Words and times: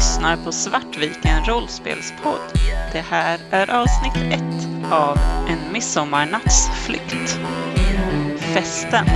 lyssnar 0.00 0.36
på 0.36 0.52
Svartviken 0.52 1.44
rollspelspodd. 1.44 2.40
Det 2.92 3.00
här 3.00 3.38
är 3.50 3.70
avsnitt 3.70 4.32
ett 4.32 4.92
av 4.92 5.18
En 5.48 5.72
midsommarnattsflykt. 5.72 7.38
Festen. 8.38 9.06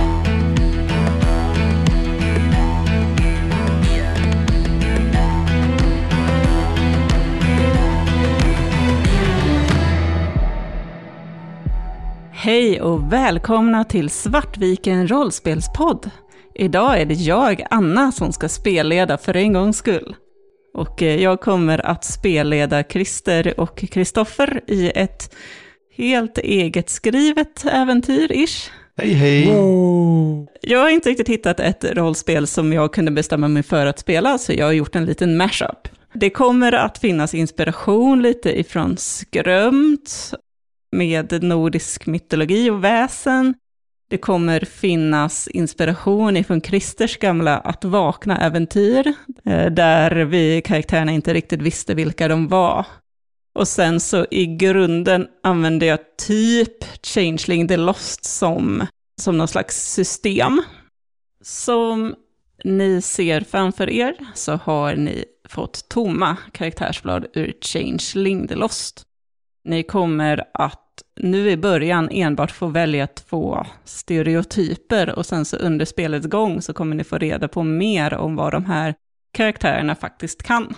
Hej 12.31 12.81
och 12.81 13.13
välkomna 13.13 13.83
till 13.83 14.09
Svartviken 14.09 15.07
rollspelspodd. 15.07 16.09
Idag 16.55 17.01
är 17.01 17.05
det 17.05 17.13
jag, 17.13 17.63
Anna, 17.69 18.11
som 18.11 18.33
ska 18.33 18.49
spelleda 18.49 19.17
för 19.17 19.35
en 19.35 19.53
gångs 19.53 19.77
skull. 19.77 20.15
Och 20.75 21.03
eh, 21.03 21.23
jag 21.23 21.41
kommer 21.41 21.85
att 21.85 22.03
spelleda 22.03 22.83
Christer 22.83 23.59
och 23.59 23.77
Kristoffer 23.77 24.61
i 24.67 24.91
ett 24.95 25.35
helt 25.97 26.37
eget 26.37 26.89
skrivet 26.89 27.65
äventyr, 27.65 28.31
ish. 28.31 28.71
Hej 28.97 29.13
hej! 29.13 29.47
Jag 30.61 30.79
har 30.79 30.89
inte 30.89 31.09
riktigt 31.09 31.29
hittat 31.29 31.59
ett 31.59 31.83
rollspel 31.83 32.47
som 32.47 32.73
jag 32.73 32.93
kunde 32.93 33.11
bestämma 33.11 33.47
mig 33.47 33.63
för 33.63 33.85
att 33.85 33.99
spela, 33.99 34.37
så 34.37 34.53
jag 34.53 34.65
har 34.65 34.71
gjort 34.71 34.95
en 34.95 35.05
liten 35.05 35.37
mashup. 35.37 35.87
Det 36.13 36.29
kommer 36.29 36.71
att 36.71 36.97
finnas 36.97 37.33
inspiration 37.33 38.21
lite 38.21 38.59
ifrån 38.59 38.97
Skrömt, 38.97 40.33
med 40.91 41.43
nordisk 41.43 42.05
mytologi 42.05 42.69
och 42.69 42.83
väsen. 42.83 43.53
Det 44.07 44.17
kommer 44.17 44.59
finnas 44.59 45.47
inspiration 45.47 46.37
ifrån 46.37 46.61
Christers 46.61 47.17
gamla 47.17 47.57
Att 47.57 47.83
vakna-äventyr, 47.83 49.13
eh, 49.45 49.65
där 49.65 50.11
vi 50.11 50.61
karaktärerna 50.61 51.11
inte 51.11 51.33
riktigt 51.33 51.61
visste 51.61 51.93
vilka 51.93 52.27
de 52.27 52.47
var. 52.47 52.85
Och 53.55 53.67
sen 53.67 53.99
så 53.99 54.25
i 54.31 54.45
grunden 54.45 55.27
använder 55.43 55.87
jag 55.87 55.99
typ 56.27 57.05
Changeling 57.05 57.67
the 57.67 57.77
Lost 57.77 58.25
som, 58.25 58.87
som 59.21 59.37
någon 59.37 59.47
slags 59.47 59.93
system. 59.93 60.61
Som 61.41 62.15
ni 62.63 63.01
ser 63.01 63.41
framför 63.41 63.89
er 63.89 64.15
så 64.33 64.51
har 64.51 64.95
ni 64.95 65.25
fått 65.49 65.89
tomma 65.89 66.37
karaktärsblad 66.51 67.25
ur 67.33 67.53
Changeling 67.61 68.47
the 68.47 68.55
Lost. 68.55 69.03
Ni 69.63 69.83
kommer 69.83 70.43
att 70.53 70.84
nu 71.15 71.51
i 71.51 71.57
början 71.57 72.09
enbart 72.11 72.51
få 72.51 72.67
välja 72.67 73.07
två 73.07 73.65
stereotyper 73.83 75.15
och 75.15 75.25
sen 75.25 75.45
så 75.45 75.57
under 75.57 75.85
spelets 75.85 76.27
gång 76.27 76.61
så 76.61 76.73
kommer 76.73 76.95
ni 76.95 77.03
få 77.03 77.17
reda 77.17 77.47
på 77.47 77.63
mer 77.63 78.13
om 78.13 78.35
vad 78.35 78.51
de 78.51 78.65
här 78.65 78.95
karaktärerna 79.33 79.95
faktiskt 79.95 80.43
kan. 80.43 80.75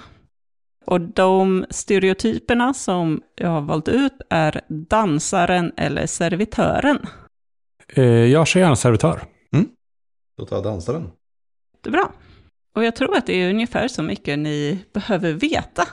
Och 0.86 1.02
de 1.02 1.66
stereotyperna 1.70 2.74
som 2.74 3.22
jag 3.36 3.50
har 3.50 3.62
valt 3.62 3.88
ut 3.88 4.22
är 4.30 4.62
dansaren 4.68 5.72
eller 5.78 6.06
servitören. 6.06 7.00
Eh, 7.88 8.04
jag 8.04 8.48
kör 8.48 8.60
gärna 8.60 8.76
servitör. 8.76 9.22
Då 10.38 10.46
tar 10.46 10.56
jag 10.56 10.64
dansaren. 10.64 11.12
Det 11.82 11.90
är 11.90 11.92
bra. 11.92 12.12
Och 12.76 12.84
jag 12.84 12.96
tror 12.96 13.18
att 13.18 13.26
det 13.26 13.34
är 13.34 13.50
ungefär 13.50 13.88
så 13.88 14.04
mycket 14.04 14.40
ni 14.40 14.86
behöver 14.94 15.34
veta. 15.34 15.88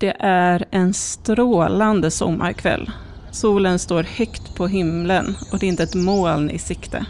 Det 0.00 0.16
är 0.18 0.64
en 0.70 0.94
strålande 0.94 2.10
sommarkväll. 2.10 2.90
Solen 3.30 3.78
står 3.78 4.02
högt 4.02 4.54
på 4.54 4.66
himlen 4.66 5.36
och 5.52 5.58
det 5.58 5.66
är 5.66 5.68
inte 5.68 5.82
ett 5.82 5.94
moln 5.94 6.50
i 6.50 6.58
sikte. 6.58 7.06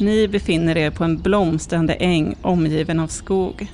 Ni 0.00 0.28
befinner 0.28 0.76
er 0.76 0.90
på 0.90 1.04
en 1.04 1.18
blomstrande 1.18 1.94
äng 1.94 2.34
omgiven 2.42 3.00
av 3.00 3.06
skog. 3.06 3.66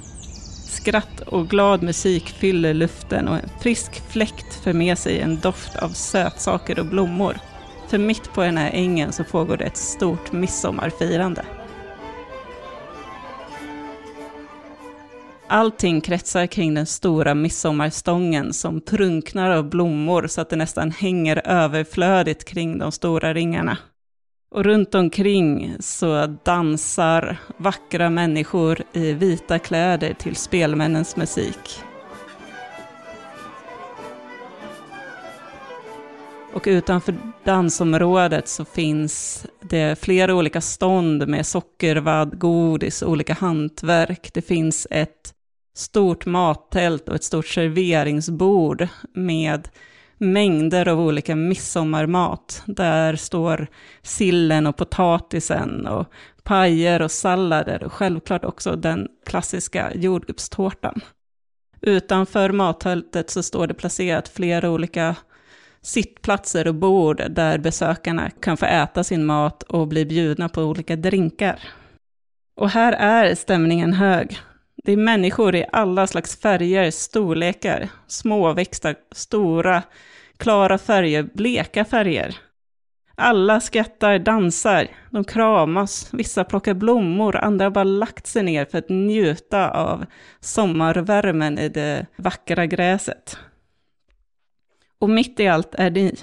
Skratt 0.68 1.20
och 1.20 1.48
glad 1.48 1.82
musik 1.82 2.28
fyller 2.28 2.74
luften 2.74 3.28
och 3.28 3.34
en 3.34 3.50
frisk 3.60 4.02
fläkt 4.08 4.54
för 4.54 4.72
med 4.72 4.98
sig 4.98 5.20
en 5.20 5.40
doft 5.40 5.76
av 5.76 5.88
sötsaker 5.88 6.78
och 6.78 6.86
blommor. 6.86 7.38
För 7.88 7.98
mitt 7.98 8.32
på 8.34 8.42
den 8.42 8.58
här 8.58 8.70
ängen 8.70 9.12
så 9.12 9.24
pågår 9.24 9.56
det 9.56 9.64
ett 9.64 9.76
stort 9.76 10.32
midsommarfirande. 10.32 11.44
Allting 15.50 16.00
kretsar 16.00 16.46
kring 16.46 16.74
den 16.74 16.86
stora 16.86 17.34
midsommarstången 17.34 18.52
som 18.52 18.80
prunknar 18.80 19.50
av 19.50 19.68
blommor 19.70 20.26
så 20.26 20.40
att 20.40 20.50
det 20.50 20.56
nästan 20.56 20.90
hänger 20.90 21.42
överflödigt 21.44 22.44
kring 22.44 22.78
de 22.78 22.92
stora 22.92 23.34
ringarna. 23.34 23.78
Och 24.50 24.64
runt 24.64 24.94
omkring 24.94 25.76
så 25.80 26.26
dansar 26.26 27.36
vackra 27.56 28.10
människor 28.10 28.82
i 28.92 29.12
vita 29.12 29.58
kläder 29.58 30.14
till 30.14 30.36
spelmännens 30.36 31.16
musik. 31.16 31.80
Och 36.52 36.64
utanför 36.66 37.14
dansområdet 37.44 38.48
så 38.48 38.64
finns 38.64 39.46
det 39.60 39.98
flera 39.98 40.34
olika 40.34 40.60
stånd 40.60 41.28
med 41.28 41.46
sockervadd, 41.46 42.38
godis, 42.38 43.02
olika 43.02 43.34
hantverk. 43.34 44.30
Det 44.34 44.42
finns 44.42 44.86
ett 44.90 45.34
stort 45.74 46.26
mattält 46.26 47.08
och 47.08 47.14
ett 47.14 47.24
stort 47.24 47.46
serveringsbord 47.46 48.88
med 49.14 49.68
mängder 50.18 50.88
av 50.88 51.00
olika 51.00 51.36
midsommarmat. 51.36 52.62
Där 52.66 53.16
står 53.16 53.66
sillen 54.02 54.66
och 54.66 54.76
potatisen 54.76 55.86
och 55.86 56.06
pajer 56.42 57.02
och 57.02 57.10
sallader 57.10 57.84
och 57.84 57.92
självklart 57.92 58.44
också 58.44 58.76
den 58.76 59.08
klassiska 59.26 59.92
jordgubbstårtan. 59.94 61.00
Utanför 61.80 62.52
mattältet 62.52 63.30
så 63.30 63.42
står 63.42 63.66
det 63.66 63.74
placerat 63.74 64.28
flera 64.28 64.70
olika 64.70 65.16
sittplatser 65.82 66.68
och 66.68 66.74
bord 66.74 67.22
där 67.30 67.58
besökarna 67.58 68.30
kan 68.30 68.56
få 68.56 68.66
äta 68.66 69.04
sin 69.04 69.24
mat 69.24 69.62
och 69.62 69.88
bli 69.88 70.06
bjudna 70.06 70.48
på 70.48 70.62
olika 70.62 70.96
drinkar. 70.96 71.60
Och 72.56 72.70
här 72.70 72.92
är 72.92 73.34
stämningen 73.34 73.92
hög. 73.92 74.38
Det 74.84 74.92
är 74.92 74.96
människor 74.96 75.54
i 75.54 75.64
alla 75.72 76.06
slags 76.06 76.40
färger, 76.40 76.90
storlekar, 76.90 77.88
småväxta, 78.06 78.94
stora, 79.12 79.82
klara 80.36 80.78
färger, 80.78 81.22
bleka 81.34 81.84
färger. 81.84 82.36
Alla 83.14 83.60
skrattar, 83.60 84.18
dansar, 84.18 84.88
de 85.10 85.24
kramas, 85.24 86.08
vissa 86.12 86.44
plockar 86.44 86.74
blommor, 86.74 87.36
andra 87.36 87.64
har 87.64 87.70
bara 87.70 87.84
lagt 87.84 88.26
sig 88.26 88.42
ner 88.42 88.64
för 88.64 88.78
att 88.78 88.88
njuta 88.88 89.70
av 89.70 90.04
sommarvärmen 90.40 91.58
i 91.58 91.68
det 91.68 92.06
vackra 92.16 92.66
gräset. 92.66 93.38
Och 94.98 95.10
mitt 95.10 95.40
i 95.40 95.48
allt 95.48 95.74
är 95.74 95.90
ni. 95.90 96.14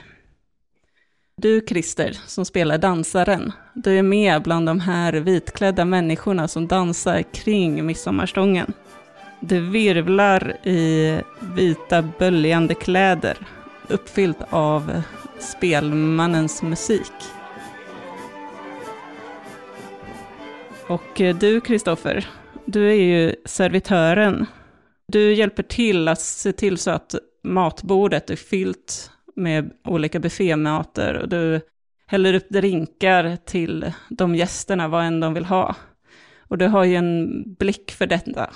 Du, 1.42 1.62
Christer, 1.68 2.18
som 2.26 2.46
spelar 2.46 2.78
dansaren, 2.78 3.52
du 3.74 3.98
är 3.98 4.04
med 4.04 4.42
bland 4.42 4.66
de 4.66 4.80
här 4.80 5.14
vitklädda 5.14 5.86
människorna 5.86 6.48
som 6.48 6.68
dansar 6.68 7.22
kring 7.22 7.86
midsommarstången. 7.86 8.74
Du 9.40 9.70
virvlar 9.70 10.68
i 10.68 11.20
vita 11.56 12.02
böljande 12.02 12.74
kläder, 12.74 13.38
uppfyllt 13.88 14.38
av 14.50 15.02
spelmannens 15.40 16.62
musik. 16.62 17.14
Och 20.88 21.22
eh, 21.22 21.36
du, 21.36 21.62
Kristoffer, 21.62 22.30
du 22.66 22.90
är 22.90 22.96
ju 22.96 23.36
servitören. 23.46 24.46
Du 25.08 25.34
hjälper 25.34 25.64
till 25.64 26.08
att 26.08 26.22
se 26.22 26.52
till 26.52 26.78
så 26.78 26.92
att 26.92 27.16
matbordet 27.44 28.30
är 28.30 28.36
fyllt 28.36 29.12
med 29.36 29.72
olika 29.84 30.20
buffémater 30.20 31.14
och 31.14 31.30
du 31.30 31.62
häller 32.08 32.34
upp 32.34 32.50
drinkar 32.50 33.38
till 33.46 33.92
de 34.10 34.36
gästerna, 34.36 34.88
vad 34.88 35.06
än 35.06 35.20
de 35.20 35.34
vill 35.34 35.46
ha. 35.46 35.76
Och 36.48 36.58
du 36.58 36.68
har 36.68 36.84
ju 36.84 36.96
en 36.96 37.44
blick 37.54 37.92
för 37.92 38.08
detta. 38.08 38.50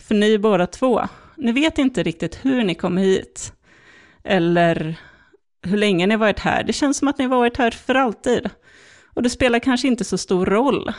För 0.00 0.14
ni 0.14 0.38
båda 0.38 0.66
två, 0.66 1.02
ni 1.36 1.52
vet 1.52 1.78
inte 1.78 2.02
riktigt 2.02 2.44
hur 2.44 2.64
ni 2.64 2.74
kom 2.74 2.96
hit. 2.96 3.52
Eller 4.24 5.00
hur 5.62 5.76
länge 5.76 6.06
ni 6.06 6.16
varit 6.16 6.38
här. 6.38 6.64
Det 6.64 6.72
känns 6.72 6.98
som 6.98 7.08
att 7.08 7.18
ni 7.18 7.26
varit 7.26 7.56
här 7.56 7.70
för 7.70 7.94
alltid. 7.94 8.50
Och 9.14 9.22
det 9.22 9.30
spelar 9.30 9.58
kanske 9.58 9.88
inte 9.88 10.04
så 10.04 10.18
stor 10.18 10.46
roll. 10.46 10.92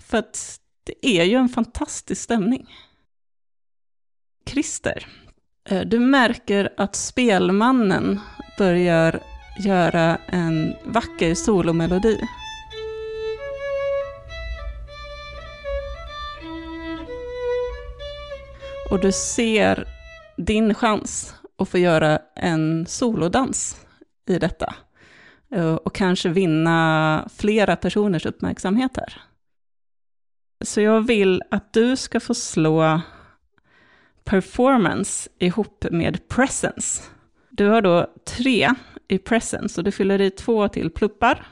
För 0.00 0.18
att 0.18 0.60
det 0.84 1.06
är 1.06 1.24
ju 1.24 1.36
en 1.36 1.48
fantastisk 1.48 2.22
stämning. 2.22 2.66
Christer, 4.46 5.06
Eh, 5.68 5.80
du 5.80 5.98
märker 5.98 6.72
att 6.76 6.96
spelmannen 6.96 8.20
börjar 8.58 9.20
göra 9.58 10.18
en 10.26 10.74
vacker 10.84 11.34
solomelodi. 11.34 12.20
Och 18.90 19.00
du 19.00 19.12
ser 19.12 19.88
din 20.36 20.74
chans 20.74 21.34
att 21.58 21.68
få 21.68 21.78
göra 21.78 22.18
en 22.36 22.86
solodans 22.86 23.86
i 24.28 24.38
detta. 24.38 24.74
Eh, 25.54 25.74
och 25.74 25.94
kanske 25.94 26.28
vinna 26.28 27.28
flera 27.36 27.76
personers 27.76 28.26
uppmärksamhet 28.26 28.96
här. 28.96 29.22
Så 30.64 30.80
jag 30.80 31.06
vill 31.06 31.42
att 31.50 31.72
du 31.72 31.96
ska 31.96 32.20
få 32.20 32.34
slå 32.34 33.00
performance 34.24 35.30
ihop 35.38 35.84
med 35.90 36.28
presence. 36.28 37.02
Du 37.50 37.66
har 37.68 37.82
då 37.82 38.06
tre 38.26 38.70
i 39.08 39.18
presence 39.18 39.80
och 39.80 39.84
du 39.84 39.90
fyller 39.90 40.20
i 40.20 40.30
två 40.30 40.68
till 40.68 40.90
pluppar. 40.90 41.46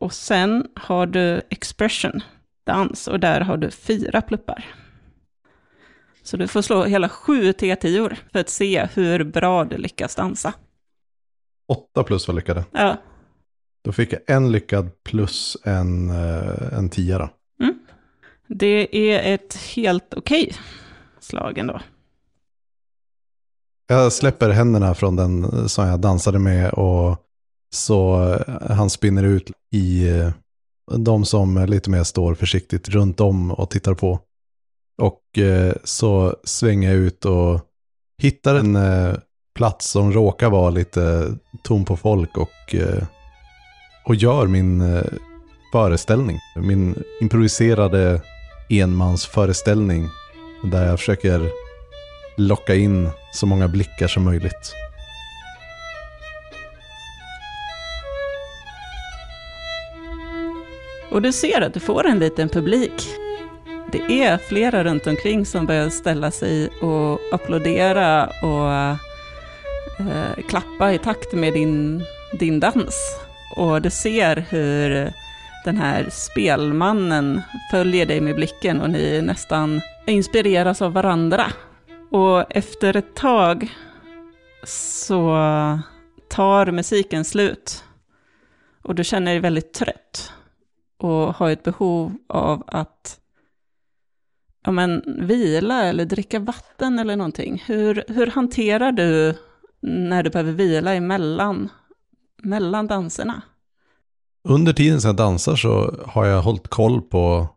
Och 0.00 0.12
sen 0.12 0.66
har 0.74 1.06
du 1.06 1.42
expression, 1.50 2.20
dans, 2.66 3.08
och 3.08 3.20
där 3.20 3.40
har 3.40 3.56
du 3.56 3.70
fyra 3.70 4.22
pluppar. 4.22 4.74
Så 6.22 6.36
du 6.36 6.48
får 6.48 6.62
slå 6.62 6.84
hela 6.84 7.08
sju 7.08 7.52
T10 7.52 8.16
för 8.32 8.38
att 8.38 8.48
se 8.48 8.88
hur 8.94 9.24
bra 9.24 9.64
du 9.64 9.76
lyckas 9.76 10.14
dansa. 10.14 10.52
Åtta 11.68 12.02
plus 12.04 12.28
var 12.28 12.34
lyckade. 12.34 12.64
Ja, 12.72 12.96
Då 13.84 13.92
fick 13.92 14.12
jag 14.12 14.20
en 14.26 14.52
lyckad 14.52 15.02
plus 15.02 15.56
en, 15.64 16.10
eh, 16.10 16.78
en 16.78 16.90
tia 16.90 17.18
då. 17.18 17.28
det 18.48 18.96
är 18.96 19.34
ett 19.34 19.54
helt 19.56 20.14
okej 20.14 20.52
slag 21.20 21.58
ändå. 21.58 21.80
Jag 23.86 24.12
släpper 24.12 24.50
händerna 24.50 24.94
från 24.94 25.16
den 25.16 25.44
eh, 25.44 25.66
som 25.66 25.86
jag 25.86 26.00
dansade 26.00 26.38
med 26.38 26.70
och 26.70 27.16
så 27.74 28.32
eh, 28.32 28.76
han 28.76 28.90
spinner 28.90 29.22
ut 29.22 29.50
i 29.74 30.08
eh, 30.08 30.30
de 30.96 31.24
som 31.24 31.66
lite 31.66 31.90
mer 31.90 32.04
står 32.04 32.34
försiktigt 32.34 32.88
runt 32.88 33.20
om 33.20 33.50
och 33.50 33.70
tittar 33.70 33.94
på. 33.94 34.20
Och 35.02 35.20
så 35.84 36.36
svänger 36.44 36.88
jag 36.88 36.98
ut 36.98 37.24
och 37.24 37.60
hittar 38.22 38.54
en 38.54 38.78
plats 39.54 39.90
som 39.90 40.12
råkar 40.12 40.50
vara 40.50 40.70
lite 40.70 41.34
tom 41.62 41.84
på 41.84 41.96
folk 41.96 42.36
och, 42.36 42.74
och 44.04 44.14
gör 44.14 44.46
min 44.46 45.02
föreställning. 45.72 46.38
Min 46.56 47.02
improviserade 47.20 48.22
enmansföreställning 48.70 50.08
där 50.64 50.86
jag 50.86 50.98
försöker 50.98 51.50
locka 52.36 52.74
in 52.74 53.10
så 53.34 53.46
många 53.46 53.68
blickar 53.68 54.08
som 54.08 54.24
möjligt. 54.24 54.74
Och 61.10 61.22
du 61.22 61.32
ser 61.32 61.60
att 61.60 61.74
du 61.74 61.80
får 61.80 62.06
en 62.06 62.18
liten 62.18 62.48
publik. 62.48 63.08
Det 63.92 64.24
är 64.24 64.38
flera 64.38 64.84
runt 64.84 65.06
omkring 65.06 65.46
som 65.46 65.66
börjar 65.66 65.88
ställa 65.88 66.30
sig 66.30 66.68
och 66.68 67.20
applådera 67.32 68.26
och 68.26 68.72
eh, 70.06 70.44
klappa 70.48 70.92
i 70.92 70.98
takt 70.98 71.32
med 71.32 71.52
din, 71.52 72.04
din 72.38 72.60
dans. 72.60 72.94
Och 73.56 73.82
du 73.82 73.90
ser 73.90 74.46
hur 74.50 75.12
den 75.64 75.76
här 75.76 76.06
spelmannen 76.10 77.42
följer 77.70 78.06
dig 78.06 78.20
med 78.20 78.34
blicken 78.34 78.80
och 78.80 78.90
ni 78.90 79.22
nästan 79.22 79.80
inspireras 80.06 80.82
av 80.82 80.92
varandra. 80.92 81.46
Och 82.14 82.44
efter 82.50 82.96
ett 82.96 83.14
tag 83.14 83.72
så 84.66 85.36
tar 86.28 86.70
musiken 86.70 87.24
slut. 87.24 87.84
Och 88.82 88.94
du 88.94 89.04
känner 89.04 89.32
dig 89.32 89.40
väldigt 89.40 89.72
trött 89.72 90.32
och 90.98 91.34
har 91.34 91.50
ett 91.50 91.62
behov 91.62 92.16
av 92.28 92.64
att 92.66 93.18
ja, 94.64 94.72
men, 94.72 95.02
vila 95.26 95.84
eller 95.84 96.04
dricka 96.04 96.38
vatten 96.38 96.98
eller 96.98 97.16
någonting. 97.16 97.62
Hur, 97.66 98.04
hur 98.08 98.26
hanterar 98.26 98.92
du 98.92 99.34
när 99.82 100.22
du 100.22 100.30
behöver 100.30 100.52
vila 100.52 100.94
emellan 100.94 101.68
mellan 102.42 102.86
danserna? 102.86 103.42
Under 104.48 104.72
tiden 104.72 105.00
som 105.00 105.08
jag 105.08 105.16
dansar 105.16 105.56
så 105.56 105.94
har 106.06 106.26
jag 106.26 106.42
hållit 106.42 106.68
koll 106.68 107.02
på 107.02 107.48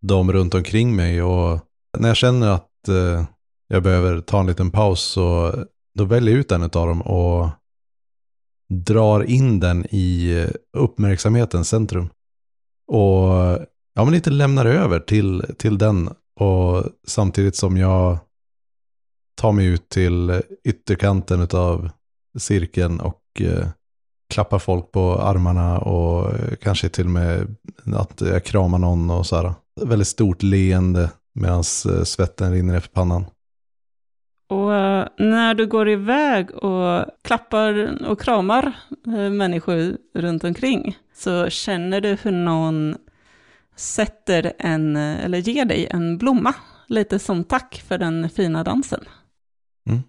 de 0.00 0.32
runt 0.32 0.54
omkring 0.54 0.96
mig 0.96 1.22
och 1.22 1.60
när 1.98 2.08
jag 2.08 2.16
känner 2.16 2.48
att 2.48 2.88
eh, 2.88 3.24
jag 3.74 3.82
behöver 3.82 4.20
ta 4.20 4.40
en 4.40 4.46
liten 4.46 4.70
paus 4.70 5.00
så 5.00 5.54
då 5.94 6.04
väljer 6.04 6.34
jag 6.34 6.40
ut 6.40 6.52
en 6.52 6.62
av 6.62 6.70
dem 6.70 7.02
och 7.02 7.48
drar 8.68 9.24
in 9.24 9.60
den 9.60 9.86
i 9.86 10.46
uppmärksamhetens 10.76 11.68
centrum. 11.68 12.08
Och 12.86 13.28
ja, 13.94 14.04
men 14.04 14.10
lite 14.10 14.30
lämnar 14.30 14.66
över 14.66 15.00
till, 15.00 15.44
till 15.58 15.78
den 15.78 16.10
och 16.40 16.84
samtidigt 17.06 17.56
som 17.56 17.76
jag 17.76 18.18
tar 19.40 19.52
mig 19.52 19.66
ut 19.66 19.88
till 19.88 20.42
ytterkanten 20.64 21.48
av 21.52 21.90
cirkeln 22.38 23.00
och 23.00 23.22
eh, 23.40 23.68
klappar 24.28 24.58
folk 24.58 24.92
på 24.92 25.18
armarna 25.18 25.78
och 25.78 26.34
eh, 26.34 26.54
kanske 26.62 26.88
till 26.88 27.04
och 27.04 27.10
med 27.10 27.56
att 27.94 28.20
jag 28.20 28.44
kramar 28.44 28.78
någon 28.78 29.10
och 29.10 29.26
så 29.26 29.36
här. 29.36 29.54
Väldigt 29.80 30.08
stort 30.08 30.42
leende 30.42 31.10
medan 31.34 31.58
eh, 31.58 32.02
svetten 32.04 32.52
rinner 32.52 32.76
efter 32.76 32.90
pannan. 32.90 33.24
Och 34.46 34.74
eh, 34.74 35.08
när 35.18 35.54
du 35.54 35.66
går 35.66 35.88
iväg 35.88 36.54
och 36.54 37.06
klappar 37.22 38.02
och 38.08 38.20
kramar 38.20 38.72
eh, 39.06 39.30
människor 39.30 39.96
runt 40.14 40.44
omkring 40.44 40.98
så 41.14 41.50
känner 41.50 42.00
du 42.00 42.16
hur 42.22 42.32
någon 42.32 42.96
sätter 43.76 44.52
en, 44.58 44.96
eh, 44.96 45.24
eller 45.24 45.38
ger 45.38 45.64
dig 45.64 45.88
en 45.90 46.18
blomma, 46.18 46.54
lite 46.86 47.18
som 47.18 47.44
tack 47.44 47.84
för 47.88 47.98
den 47.98 48.30
fina 48.30 48.64
dansen. 48.64 49.04
Mm. 49.86 50.02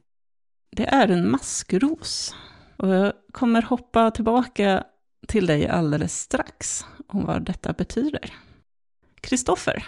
Det 0.71 0.85
är 0.85 1.07
en 1.07 1.31
maskros. 1.31 2.35
Och 2.77 2.87
jag 2.87 3.13
kommer 3.31 3.61
hoppa 3.61 4.11
tillbaka 4.11 4.83
till 5.27 5.45
dig 5.45 5.67
alldeles 5.67 6.19
strax 6.19 6.85
om 7.07 7.25
vad 7.25 7.41
detta 7.45 7.73
betyder. 7.73 8.33
Kristoffer, 9.21 9.85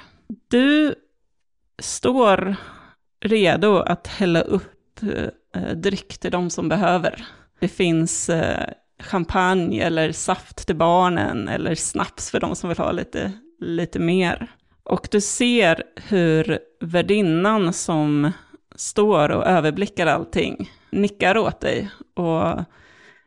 du 0.48 0.96
står 1.80 2.56
redo 3.20 3.78
att 3.78 4.08
hälla 4.08 4.42
upp 4.42 5.02
eh, 5.56 5.76
dryck 5.76 6.18
till 6.18 6.32
de 6.32 6.50
som 6.50 6.70
behöver. 6.70 7.26
Det 7.60 7.68
finns 7.68 8.30
eh, 8.30 8.70
champagne 9.00 9.82
eller 9.82 10.12
saft 10.12 10.68
till 10.68 10.76
barnen 10.76 11.48
eller 11.48 11.76
snaps 11.76 12.32
för 12.32 12.40
de 12.40 12.56
som 12.56 12.70
vill 12.70 12.78
ha 12.78 12.92
lite, 12.92 13.32
lite 13.60 14.00
mer. 14.00 14.52
Och 14.84 15.08
du 15.12 15.22
ser 15.22 15.84
hur 15.96 16.60
värdinnan 16.82 17.74
som 17.74 18.32
står 18.76 19.30
och 19.30 19.46
överblickar 19.46 20.08
allting 20.08 20.72
nickar 20.90 21.38
åt 21.38 21.62
dig 21.62 21.90
och 22.16 22.64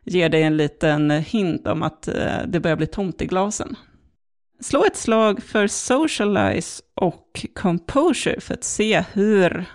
ger 0.05 0.29
dig 0.29 0.43
en 0.43 0.57
liten 0.57 1.11
hint 1.11 1.67
om 1.67 1.83
att 1.83 2.07
eh, 2.07 2.37
det 2.47 2.59
börjar 2.59 2.77
bli 2.77 2.87
tomt 2.87 3.21
i 3.21 3.25
glasen. 3.25 3.75
Slå 4.61 4.85
ett 4.85 4.97
slag 4.97 5.43
för 5.43 5.67
socialize 5.67 6.83
och 6.95 7.45
composure 7.55 8.41
för 8.41 8.53
att 8.53 8.63
se 8.63 9.03
hur 9.13 9.65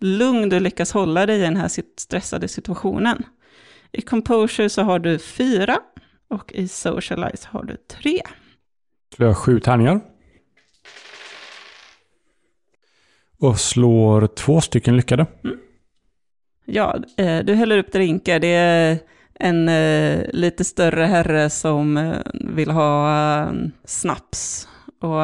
lugn 0.00 0.48
du 0.48 0.60
lyckas 0.60 0.92
hålla 0.92 1.26
dig 1.26 1.38
i 1.38 1.42
den 1.42 1.56
här 1.56 1.70
stressade 1.96 2.48
situationen. 2.48 3.22
I 3.92 4.02
composure 4.02 4.68
så 4.68 4.82
har 4.82 4.98
du 4.98 5.18
fyra 5.18 5.78
och 6.28 6.52
i 6.52 6.68
socialize 6.68 7.48
har 7.50 7.62
du 7.62 7.76
tre. 7.76 8.20
Slår 9.14 9.28
jag 9.28 9.36
sju 9.36 9.60
tärningar. 9.60 10.00
Och 13.38 13.60
slår 13.60 14.26
två 14.26 14.60
stycken 14.60 14.96
lyckade. 14.96 15.26
Ja, 16.64 16.96
eh, 17.16 17.38
du 17.38 17.54
häller 17.54 17.78
upp 17.78 17.92
drinkar. 17.92 18.38
Det 18.38 18.54
är 18.54 18.98
en 19.34 19.68
eh, 19.68 20.26
lite 20.32 20.64
större 20.64 21.04
herre 21.04 21.50
som 21.50 21.96
eh, 21.96 22.16
vill 22.34 22.70
ha 22.70 23.50
snaps. 23.84 24.68
Och 25.00 25.20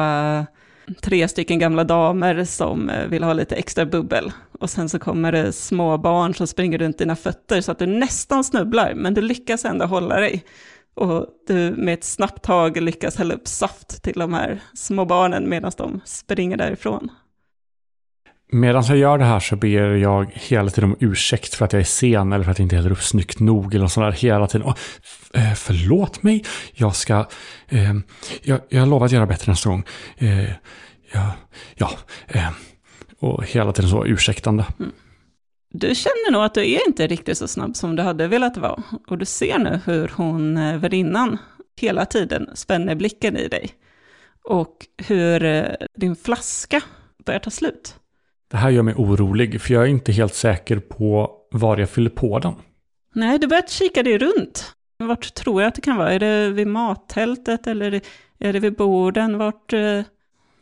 tre 1.01 1.27
stycken 1.27 1.59
gamla 1.59 1.83
damer 1.83 2.43
som 2.43 2.91
vill 3.09 3.23
ha 3.23 3.33
lite 3.33 3.55
extra 3.55 3.85
bubbel. 3.85 4.31
Och 4.63 4.69
sen 4.69 4.89
så 4.89 4.99
kommer 4.99 5.31
det 5.31 5.53
små 5.53 5.97
barn 5.97 6.33
som 6.33 6.47
springer 6.47 6.77
runt 6.77 6.97
dina 6.97 7.15
fötter 7.15 7.61
så 7.61 7.71
att 7.71 7.79
du 7.79 7.85
nästan 7.85 8.43
snubblar, 8.43 8.93
men 8.95 9.13
du 9.13 9.21
lyckas 9.21 9.65
ändå 9.65 9.85
hålla 9.85 10.15
dig. 10.15 10.43
Och 10.93 11.27
du 11.47 11.71
med 11.77 11.93
ett 11.93 12.03
snabbt 12.03 12.43
tag 12.43 12.81
lyckas 12.81 13.15
hälla 13.15 13.33
upp 13.33 13.47
saft 13.47 14.03
till 14.03 14.13
de 14.13 14.33
här 14.33 14.59
små 14.73 15.05
barnen 15.05 15.49
medan 15.49 15.71
de 15.77 16.01
springer 16.05 16.57
därifrån. 16.57 17.11
Medan 18.51 18.83
jag 18.87 18.97
gör 18.97 19.17
det 19.17 19.25
här 19.25 19.39
så 19.39 19.55
ber 19.55 19.95
jag 19.95 20.31
hela 20.33 20.69
tiden 20.69 20.89
om 20.89 20.97
ursäkt 20.99 21.55
för 21.55 21.65
att 21.65 21.73
jag 21.73 21.79
är 21.79 21.83
sen 21.83 22.33
eller 22.33 22.43
för 22.43 22.51
att 22.51 22.59
jag 22.59 22.65
inte 22.65 22.75
häller 22.75 22.91
upp 22.91 23.03
snyggt 23.03 23.39
nog 23.39 23.73
eller 23.73 23.83
något 23.83 23.91
sånt 23.91 24.13
där 24.13 24.27
hela 24.27 24.47
tiden. 24.47 24.67
Och, 24.67 24.77
eh, 25.33 25.53
förlåt 25.53 26.23
mig, 26.23 26.43
jag 26.73 26.95
ska... 26.95 27.25
Eh, 27.69 27.93
jag, 28.41 28.59
jag 28.69 28.87
lovar 28.87 29.05
att 29.05 29.11
göra 29.11 29.25
bättre 29.25 29.51
nästa 29.51 29.69
gång. 29.69 29.83
Eh, 30.17 30.49
ja, 31.13 31.31
ja 31.75 31.91
eh, 32.27 32.49
och 33.23 33.45
hela 33.45 33.71
tiden 33.73 33.89
så 33.89 34.05
ursäktande. 34.05 34.65
Du 35.69 35.95
känner 35.95 36.31
nog 36.31 36.43
att 36.43 36.53
du 36.53 36.71
är 36.71 36.87
inte 36.87 37.07
riktigt 37.07 37.37
så 37.37 37.47
snabb 37.47 37.75
som 37.75 37.95
du 37.95 38.03
hade 38.03 38.27
velat 38.27 38.57
vara. 38.57 38.83
Och 39.07 39.17
du 39.17 39.25
ser 39.25 39.59
nu 39.59 39.79
hur 39.85 40.11
hon, 40.15 40.57
eh, 40.57 40.77
värdinnan, 40.77 41.37
hela 41.81 42.05
tiden 42.05 42.49
spänner 42.53 42.95
blicken 42.95 43.37
i 43.37 43.47
dig. 43.47 43.69
Och 44.43 44.77
hur 45.07 45.43
eh, 45.43 45.65
din 45.97 46.15
flaska 46.15 46.81
börjar 47.25 47.39
ta 47.39 47.49
slut. 47.49 47.95
Det 48.51 48.57
här 48.57 48.69
gör 48.69 48.83
mig 48.83 48.93
orolig 48.97 49.61
för 49.61 49.73
jag 49.73 49.83
är 49.83 49.87
inte 49.87 50.11
helt 50.11 50.33
säker 50.33 50.79
på 50.79 51.31
var 51.51 51.77
jag 51.77 51.89
fyller 51.89 52.09
på 52.09 52.39
den. 52.39 52.53
Nej, 53.15 53.39
du 53.39 53.47
börjar 53.47 53.63
kika 53.67 54.03
dig 54.03 54.17
runt. 54.17 54.73
Vart 54.97 55.33
tror 55.33 55.61
jag 55.61 55.67
att 55.67 55.75
det 55.75 55.81
kan 55.81 55.97
vara? 55.97 56.13
Är 56.13 56.19
det 56.19 56.49
vid 56.49 56.67
mattältet 56.67 57.67
eller 57.67 58.01
är 58.39 58.53
det 58.53 58.59
vid 58.59 58.75
borden? 58.75 59.37
Vart... 59.37 59.73
eh, 59.73 60.01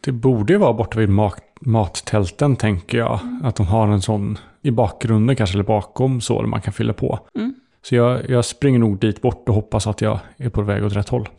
Det 0.01 0.11
borde 0.11 0.53
ju 0.53 0.59
vara 0.59 0.73
borta 0.73 0.99
vid 0.99 1.09
mat, 1.09 1.43
mattälten 1.61 2.55
tänker 2.55 2.97
jag. 2.97 3.19
Att 3.43 3.55
de 3.55 3.67
har 3.67 3.87
en 3.87 4.01
sån 4.01 4.37
i 4.61 4.71
bakgrunden 4.71 5.35
kanske, 5.35 5.55
eller 5.55 5.63
bakom 5.63 6.21
så, 6.21 6.41
där 6.41 6.47
man 6.47 6.61
kan 6.61 6.73
fylla 6.73 6.93
på. 6.93 7.19
Mm. 7.35 7.53
Så 7.81 7.95
jag, 7.95 8.29
jag 8.29 8.45
springer 8.45 8.79
nog 8.79 8.99
dit 8.99 9.21
bort 9.21 9.49
och 9.49 9.55
hoppas 9.55 9.87
att 9.87 10.01
jag 10.01 10.19
är 10.37 10.49
på 10.49 10.61
väg 10.61 10.85
åt 10.85 10.95
rätt 10.95 11.09
håll. 11.09 11.29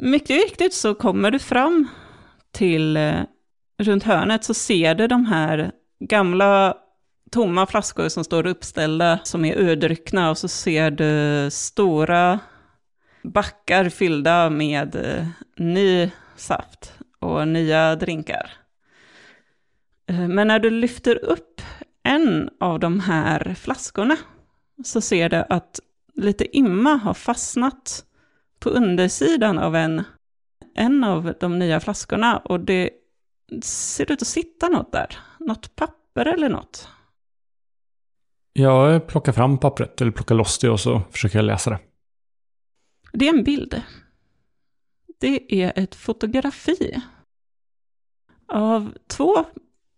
Mycket 0.00 0.30
riktigt 0.30 0.74
så 0.74 0.94
kommer 0.94 1.30
du 1.30 1.38
fram 1.38 1.88
till 2.52 2.96
eh, 2.96 3.14
runt 3.78 4.02
hörnet 4.02 4.44
så 4.44 4.54
ser 4.54 4.94
du 4.94 5.06
de 5.06 5.26
här 5.26 5.70
gamla 6.00 6.74
tomma 7.30 7.66
flaskor 7.66 8.08
som 8.08 8.24
står 8.24 8.46
uppställda 8.46 9.18
som 9.24 9.44
är 9.44 9.58
urdruckna 9.58 10.30
och 10.30 10.38
så 10.38 10.48
ser 10.48 10.90
du 10.90 11.50
stora 11.50 12.38
backar 13.22 13.88
fyllda 13.88 14.50
med 14.50 14.96
eh, 14.96 15.26
ny 15.56 16.10
saft 16.36 16.92
och 17.18 17.48
nya 17.48 17.96
drinkar. 17.96 18.50
Eh, 20.08 20.28
Men 20.28 20.46
när 20.48 20.58
du 20.58 20.70
lyfter 20.70 21.24
upp 21.24 21.60
en 22.02 22.50
av 22.60 22.80
de 22.80 23.00
här 23.00 23.54
flaskorna 23.54 24.16
så 24.84 25.00
ser 25.00 25.28
du 25.28 25.36
att 25.48 25.80
lite 26.14 26.56
imma 26.56 26.90
har 26.94 27.14
fastnat 27.14 28.04
på 28.58 28.70
undersidan 28.70 29.58
av 29.58 29.76
en, 29.76 30.02
en 30.74 31.04
av 31.04 31.34
de 31.40 31.58
nya 31.58 31.80
flaskorna 31.80 32.38
och 32.38 32.60
det 32.60 32.90
ser 33.62 34.12
ut 34.12 34.22
att 34.22 34.28
sitta 34.28 34.68
något 34.68 34.92
där. 34.92 35.18
Något 35.38 35.76
papper 35.76 36.26
eller 36.26 36.48
något. 36.48 36.88
Jag 38.52 39.06
plockar 39.06 39.32
fram 39.32 39.58
pappret, 39.58 40.00
eller 40.00 40.12
plockar 40.12 40.34
loss 40.34 40.58
det 40.58 40.70
och 40.70 40.80
så 40.80 41.02
försöker 41.10 41.38
jag 41.38 41.44
läsa 41.44 41.70
det. 41.70 41.78
Det 43.12 43.28
är 43.28 43.38
en 43.38 43.44
bild. 43.44 43.82
Det 45.20 45.62
är 45.62 45.72
ett 45.76 45.94
fotografi 45.94 47.02
av 48.48 48.94
två 49.06 49.44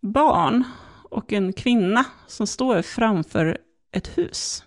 barn 0.00 0.64
och 1.10 1.32
en 1.32 1.52
kvinna 1.52 2.04
som 2.26 2.46
står 2.46 2.82
framför 2.82 3.58
ett 3.92 4.18
hus. 4.18 4.64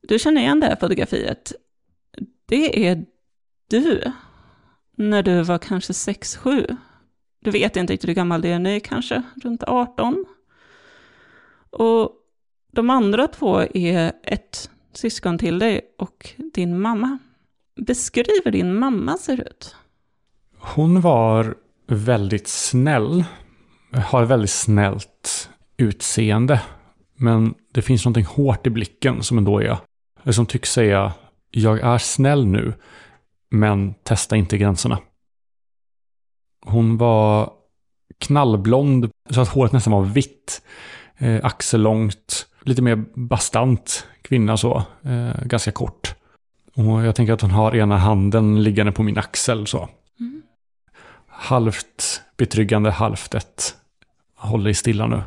Du 0.00 0.18
känner 0.18 0.40
igen 0.40 0.60
det 0.60 0.66
här 0.66 0.76
fotografiet. 0.76 1.52
Det 2.46 2.86
är 2.88 3.04
du 3.70 4.12
när 4.96 5.22
du 5.22 5.42
var 5.42 5.58
kanske 5.58 5.92
6-7. 5.92 6.76
Du 7.40 7.50
vet 7.50 7.76
inte 7.76 7.92
riktigt 7.92 8.08
hur 8.08 8.14
gammal 8.14 8.42
det 8.42 8.48
är 8.48 8.58
nu, 8.58 8.80
kanske 8.80 9.22
runt 9.42 9.62
18. 9.62 10.24
Och 11.70 12.12
de 12.72 12.90
andra 12.90 13.28
två 13.28 13.60
är 13.74 14.12
ett 14.22 14.70
syskon 14.92 15.38
till 15.38 15.58
dig 15.58 15.94
och 15.98 16.30
din 16.54 16.80
mamma. 16.80 17.18
Beskriv 17.76 18.40
hur 18.44 18.52
din 18.52 18.74
mamma 18.74 19.16
ser 19.18 19.40
ut. 19.40 19.76
Hon 20.58 21.00
var 21.00 21.56
väldigt 21.86 22.48
snäll. 22.48 23.24
Har 23.92 24.24
väldigt 24.24 24.50
snällt 24.50 25.50
utseende. 25.76 26.60
Men 27.16 27.54
det 27.72 27.82
finns 27.82 28.04
någonting 28.04 28.24
hårt 28.24 28.66
i 28.66 28.70
blicken 28.70 29.22
som 29.22 29.38
ändå 29.38 29.58
är. 29.62 29.76
Eller 30.22 30.32
som 30.32 30.46
tycks 30.46 30.72
säga, 30.72 31.12
jag 31.50 31.80
är 31.80 31.98
snäll 31.98 32.46
nu, 32.46 32.74
men 33.50 33.94
testa 33.94 34.36
inte 34.36 34.58
gränserna. 34.58 34.98
Hon 36.66 36.96
var 36.96 37.52
knallblond, 38.18 39.10
så 39.30 39.40
att 39.40 39.48
håret 39.48 39.72
nästan 39.72 39.92
var 39.92 40.02
vitt. 40.02 40.62
Eh, 41.18 41.44
axellångt, 41.44 42.46
lite 42.62 42.82
mer 42.82 43.04
bastant 43.14 44.06
kvinna 44.22 44.56
så, 44.56 44.82
eh, 45.02 45.44
ganska 45.44 45.72
kort. 45.72 46.14
Och 46.74 47.04
jag 47.04 47.14
tänker 47.14 47.32
att 47.32 47.40
hon 47.40 47.50
har 47.50 47.76
ena 47.76 47.98
handen 47.98 48.62
liggande 48.62 48.92
på 48.92 49.02
min 49.02 49.18
axel 49.18 49.66
så. 49.66 49.88
Mm. 50.20 50.42
Halvt 51.36 52.22
betryggande, 52.36 52.90
halvt 52.90 53.34
ett 53.34 53.76
håll 54.36 54.64
dig 54.64 54.74
stilla 54.74 55.06
nu. 55.06 55.22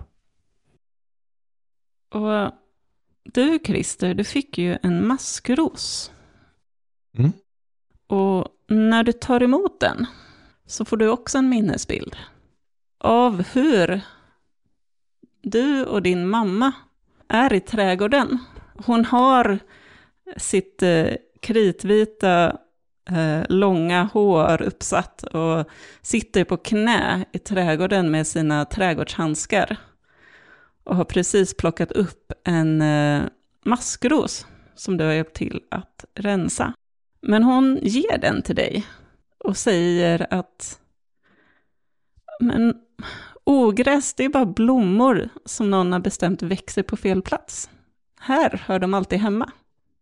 Och 2.12 2.52
du, 3.24 3.60
Christer, 3.66 4.14
du 4.14 4.24
fick 4.24 4.58
ju 4.58 4.78
en 4.84 5.08
maskros. 5.08 6.12
Mm. 7.18 7.32
Och 8.08 8.48
när 8.68 9.04
du 9.04 9.12
tar 9.12 9.44
emot 9.44 9.80
den 9.80 10.06
så 10.66 10.86
får 10.86 10.98
du 10.98 11.10
också 11.10 11.38
en 11.38 11.50
minnesbild 11.50 12.16
av 13.00 13.44
hur 13.44 14.02
du 15.42 15.86
och 15.86 16.02
din 16.02 16.30
mamma 16.30 16.72
är 17.28 17.54
i 17.54 17.60
trädgården. 17.60 18.38
Hon 18.86 19.06
har 19.06 19.60
sitt 20.38 20.84
eh, 20.84 21.14
kritvita 21.40 22.58
eh, 23.08 23.42
långa 23.50 24.04
hår 24.04 24.62
uppsatt 24.62 25.24
och 25.24 25.66
sitter 26.02 26.44
på 26.44 26.58
knä 26.58 27.26
i 27.32 27.40
trädgården 27.40 28.12
med 28.12 28.28
sina 28.28 28.66
trädgårdshandskar. 28.66 29.78
Och 30.84 30.96
har 30.96 31.06
precis 31.06 31.58
plockat 31.58 31.92
upp 31.92 32.32
en 32.44 32.82
eh, 32.82 33.22
maskros 33.66 34.48
som 34.76 34.98
du 34.98 35.04
har 35.04 35.12
hjälpt 35.12 35.36
till 35.36 35.62
att 35.72 36.06
rensa. 36.16 36.74
Men 37.22 37.44
hon 37.44 37.80
ger 37.82 38.18
den 38.18 38.42
till 38.42 38.56
dig 38.56 38.86
och 39.38 39.58
säger 39.58 40.34
att 40.34 40.80
men 42.40 42.74
ogräs, 43.44 44.14
det 44.14 44.26
är 44.26 44.30
bara 44.30 44.46
blommor 44.46 45.30
som 45.46 45.70
någon 45.70 45.92
har 45.92 46.00
bestämt 46.00 46.42
växer 46.42 46.84
på 46.84 46.98
fel 46.98 47.22
plats. 47.22 47.70
Här 48.20 48.64
hör 48.66 48.80
de 48.80 48.94
alltid 48.94 49.20
hemma. 49.20 49.52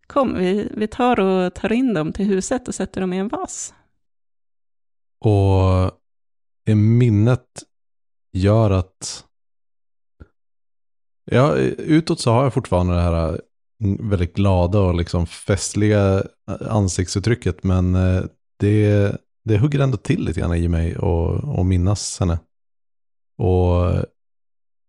Kom, 0.08 0.38
vi, 0.38 0.70
vi 0.72 0.88
tar 0.88 1.20
och 1.20 1.54
tar 1.54 1.72
in 1.72 1.94
dem 1.94 2.14
till 2.14 2.26
huset 2.26 2.68
och 2.68 2.76
sätter 2.76 3.02
dem 3.02 3.14
i 3.14 3.18
en 3.18 3.28
vas. 3.28 3.74
Och 5.20 5.92
det 6.66 6.76
minnet 6.76 7.64
gör 8.34 8.72
att... 8.72 9.26
Ja, 11.32 11.56
utåt 11.56 12.20
så 12.20 12.32
har 12.32 12.44
jag 12.44 12.54
fortfarande 12.54 12.94
det 12.94 13.02
här 13.02 13.42
mm, 13.84 14.10
väldigt 14.10 14.36
glada 14.36 14.80
och 14.80 14.96
liksom 14.96 15.28
festliga 15.28 16.24
eh, 16.50 16.72
ansiktsuttrycket. 16.76 17.64
Men 17.64 17.96
eh, 17.96 18.24
det, 18.58 19.12
det 19.44 19.58
hugger 19.58 19.80
ändå 19.80 19.98
till 19.98 20.26
lite 20.26 20.40
grann 20.40 20.56
i 20.56 20.68
mig 20.68 20.98
och, 20.98 21.58
och 21.60 21.66
minnas 21.66 22.20
henne. 22.20 22.40
Och 23.38 24.06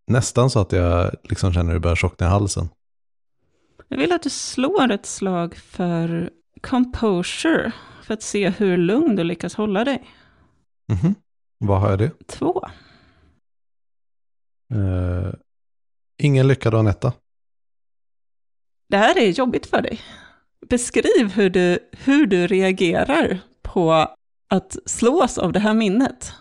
nästan 0.07 0.51
så 0.51 0.61
att 0.61 0.73
jag 0.73 1.15
liksom 1.23 1.53
känner 1.53 1.67
hur 1.67 1.75
det 1.75 1.83
börjar 1.83 1.97
tjockna 1.97 2.27
i 2.27 2.31
halsen. 2.31 2.69
Jag 3.89 3.99
vill 3.99 4.13
att 4.13 4.23
du 4.23 4.31
slår 4.31 4.91
ett 4.91 5.07
slag 5.07 5.57
för 5.57 6.31
composure, 6.61 7.73
för 8.03 8.15
att 8.15 8.23
se 8.23 8.51
hur 8.51 8.77
lugn 8.77 9.17
du 9.17 9.25
lyckas 9.25 9.55
hålla 9.55 9.85
dig. 9.85 10.11
Mhm. 10.89 11.15
Vad 11.59 11.81
har 11.81 11.91
jag 11.91 11.99
det? 11.99 12.27
Två. 12.27 12.69
Eh, 14.75 15.35
ingen 16.19 16.49
lyckad 16.49 16.75
och 16.75 16.81
en 16.81 16.87
etta. 16.87 17.13
Det 18.89 18.97
här 18.97 19.19
är 19.19 19.31
jobbigt 19.31 19.67
för 19.67 19.83
dig. 19.83 20.01
Beskriv 20.69 21.33
hur 21.35 21.51
du, 21.51 21.79
hur 21.93 22.27
du 22.27 22.47
reagerar 22.47 23.39
på 23.63 23.93
att 24.49 24.77
slås 24.87 25.39
av 25.39 25.53
det 25.53 25.61
här 25.61 25.75
minnet. 25.75 26.33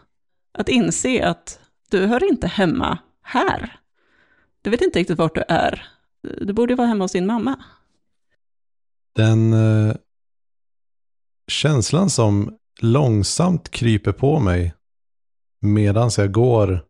Att 0.58 0.70
inse 0.70 1.28
att 1.28 1.60
du 1.90 2.06
hör 2.06 2.24
inte 2.30 2.48
hemma 2.48 2.98
här. 3.22 3.80
Du 4.62 4.70
vet 4.70 4.82
inte 4.82 5.00
riktigt 5.00 5.18
vart 5.18 5.36
du 5.36 5.44
är. 5.48 5.88
Du 6.42 6.54
borde 6.54 6.76
vara 6.76 6.88
hemma 6.88 7.04
hos 7.04 7.12
din 7.12 7.26
mamma. 7.26 7.64
Den 9.16 9.54
eh, 9.54 9.96
känslan 11.48 12.10
som 12.10 12.58
långsamt 12.82 13.70
kryper 13.70 14.12
på 14.12 14.40
mig 14.40 14.74
medan 15.62 16.12
jag 16.18 16.32
går 16.32 16.86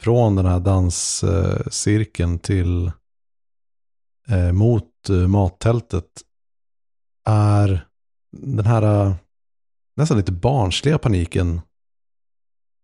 från 0.00 0.36
den 0.36 0.46
här 0.46 0.60
danscirkeln 0.60 2.38
till 2.38 2.92
eh, 4.28 4.52
mot 4.52 5.08
eh, 5.08 5.28
mattältet 5.28 6.22
är 7.24 7.86
den 8.32 8.66
här 8.66 9.06
eh, 9.06 9.14
nästan 9.96 10.16
lite 10.16 10.32
barnsliga 10.32 10.98
paniken. 10.98 11.60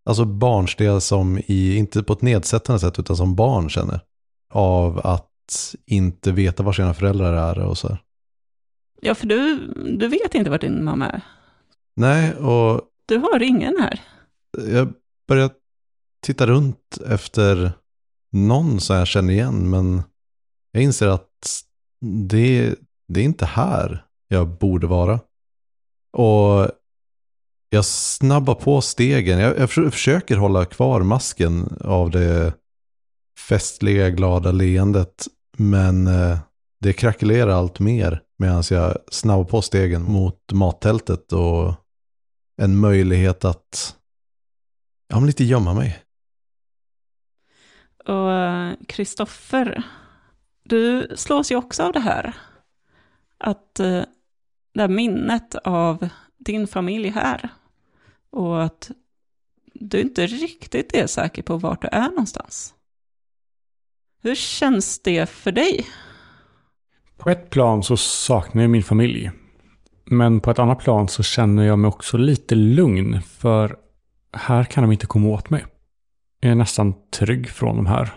Alltså 0.05 0.25
barnsliga 0.25 1.01
som 1.01 1.39
i, 1.39 1.77
inte 1.77 2.03
på 2.03 2.13
ett 2.13 2.23
nedsättande 2.23 2.81
sätt, 2.81 2.99
utan 2.99 3.17
som 3.17 3.35
barn 3.35 3.69
känner. 3.69 4.01
Av 4.51 5.07
att 5.07 5.31
inte 5.87 6.33
veta 6.33 6.63
var 6.63 6.73
sina 6.73 6.95
föräldrar 6.95 7.33
är 7.35 7.59
och 7.65 7.79
så 7.79 7.89
här. 7.89 8.03
Ja, 9.01 9.15
för 9.15 9.27
du, 9.27 9.57
du 9.99 10.09
vet 10.09 10.35
inte 10.35 10.51
vart 10.51 10.61
din 10.61 10.85
mamma 10.85 11.07
är. 11.11 11.21
Nej, 11.97 12.35
och 12.35 12.81
Du 13.07 13.17
har 13.17 13.43
ingen 13.43 13.77
här. 13.81 14.01
jag 14.75 14.93
börjar 15.29 15.51
titta 16.23 16.47
runt 16.47 16.99
efter 17.09 17.73
någon 18.33 18.81
som 18.81 18.97
jag 18.97 19.07
känner 19.07 19.33
igen, 19.33 19.71
men 19.71 20.03
jag 20.73 20.83
inser 20.83 21.07
att 21.09 21.63
det, 22.29 22.75
det 23.09 23.21
är 23.21 23.25
inte 23.25 23.47
här 23.47 24.05
jag 24.29 24.49
borde 24.49 24.87
vara. 24.87 25.21
Och 26.13 26.71
jag 27.71 27.85
snabbar 27.85 28.55
på 28.55 28.81
stegen. 28.81 29.39
Jag, 29.39 29.59
jag 29.59 29.71
för- 29.71 29.91
försöker 29.91 30.37
hålla 30.37 30.65
kvar 30.65 31.01
masken 31.03 31.79
av 31.81 32.11
det 32.11 32.55
festliga, 33.49 34.11
glada 34.11 34.53
leendet. 34.53 35.27
Men 35.57 36.07
eh, 36.07 36.39
det 36.81 36.93
krackelerar 36.93 37.51
allt 37.51 37.79
mer 37.81 38.23
medan 38.39 38.63
jag 38.71 38.97
snabbar 39.11 39.45
på 39.45 39.63
stegen 39.63 40.03
mot 40.03 40.53
mattältet 40.53 41.33
och 41.33 41.75
en 42.57 42.77
möjlighet 42.77 43.45
att 43.45 43.97
ja, 45.09 45.17
men 45.17 45.27
lite 45.27 45.45
gömma 45.45 45.75
mig. 45.75 46.03
Och 47.99 48.89
Kristoffer, 48.89 49.83
du 50.63 51.13
slås 51.17 51.53
ju 51.53 51.57
också 51.57 51.83
av 51.83 51.93
det 51.93 52.01
här. 52.01 52.37
Att 53.39 53.81
eh, 53.81 54.03
det 54.75 54.81
här 54.81 54.89
minnet 54.89 55.55
av 55.55 56.09
din 56.39 56.67
familj 56.67 57.09
här. 57.09 57.49
Och 58.31 58.65
att 58.65 58.91
du 59.75 60.01
inte 60.01 60.27
riktigt 60.27 60.95
är 60.95 61.07
säker 61.07 61.43
på 61.43 61.57
vart 61.57 61.83
du 61.83 61.89
är 61.93 62.09
någonstans. 62.09 62.76
Hur 64.23 64.35
känns 64.35 65.03
det 65.03 65.27
för 65.29 65.53
dig? 65.53 65.87
På 67.17 67.31
ett 67.31 67.51
plan 67.51 67.83
så 67.83 67.97
saknar 67.97 68.63
jag 68.63 68.71
min 68.71 68.83
familj. 68.83 69.31
Men 70.05 70.41
på 70.41 70.51
ett 70.51 70.59
annat 70.59 70.79
plan 70.79 71.09
så 71.09 71.23
känner 71.23 71.63
jag 71.63 71.79
mig 71.79 71.89
också 71.89 72.17
lite 72.17 72.55
lugn. 72.55 73.23
För 73.23 73.77
här 74.33 74.65
kan 74.65 74.83
de 74.83 74.93
inte 74.93 75.07
komma 75.07 75.29
åt 75.29 75.51
mig. 75.51 75.65
Jag 76.41 76.51
är 76.51 76.55
nästan 76.55 76.95
trygg 77.11 77.51
från 77.51 77.77
de 77.77 77.87
här. 77.87 78.13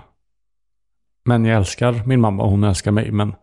Men 1.25 1.45
jag 1.45 1.57
älskar 1.57 2.03
min 2.05 2.21
mamma 2.21 2.43
och 2.43 2.49
hon 2.49 2.63
älskar 2.63 2.91
mig. 2.91 3.11
Men 3.11 3.35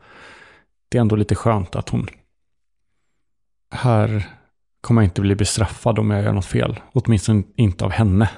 det 0.89 0.99
är 0.99 1.01
ändå 1.01 1.17
lite 1.17 1.35
skönt 1.35 1.77
att 1.77 1.89
hon... 1.89 2.07
Här 3.71 4.29
kommer 4.81 5.03
jag 5.03 5.07
inte 5.07 5.21
bli 5.21 5.35
bestraffad 5.35 5.99
om 5.99 6.11
jag 6.11 6.25
gör 6.25 6.33
något 6.33 6.47
fel. 6.47 6.81
Åtminstone 6.93 7.43
inte 7.57 7.85
av 7.85 7.91
henne. 7.91 8.31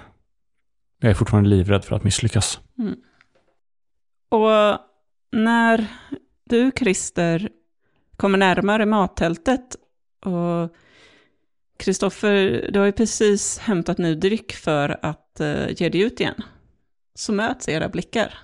Jag 1.01 1.11
är 1.11 1.15
fortfarande 1.15 1.51
livrädd 1.51 1.85
för 1.85 1.97
att 1.97 2.05
misslyckas. 2.05 2.61
Mm. 2.79 2.97
Och 4.29 4.79
när 5.31 5.87
du, 6.45 6.73
Christer, 6.79 7.49
kommer 8.17 8.39
närmare 8.39 8.87
mattältet 8.87 9.77
och 10.21 10.77
Kristoffer, 11.77 12.69
du 12.73 12.79
har 12.79 12.87
ju 12.87 12.93
precis 12.93 13.59
hämtat 13.59 13.99
ny 13.99 14.15
dryck 14.15 14.53
för 14.53 14.99
att 15.03 15.41
eh, 15.41 15.71
ge 15.71 15.89
dig 15.89 16.01
ut 16.01 16.21
igen. 16.21 16.43
Så 17.15 17.33
möts 17.33 17.69
era 17.69 17.89
blickar. 17.89 18.39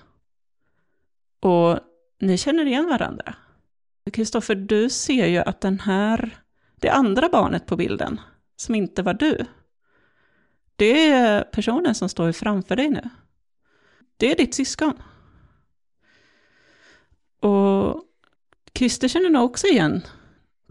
Och 1.39 1.79
ni 2.19 2.37
känner 2.37 2.65
igen 2.65 2.87
varandra. 2.87 3.35
Kristoffer, 4.13 4.55
du 4.55 4.89
ser 4.89 5.27
ju 5.27 5.37
att 5.37 5.61
den 5.61 5.79
här, 5.79 6.37
det 6.75 6.89
andra 6.89 7.29
barnet 7.29 7.65
på 7.65 7.75
bilden, 7.75 8.19
som 8.55 8.75
inte 8.75 9.01
var 9.01 9.13
du, 9.13 9.45
det 10.75 11.09
är 11.09 11.41
personen 11.41 11.95
som 11.95 12.09
står 12.09 12.31
framför 12.31 12.75
dig 12.75 12.89
nu. 12.89 13.09
Det 14.17 14.31
är 14.31 14.35
ditt 14.35 14.55
syskon. 14.55 14.93
Och 17.39 18.03
Christer 18.77 19.07
känner 19.07 19.29
nog 19.29 19.43
också 19.43 19.67
igen 19.67 20.01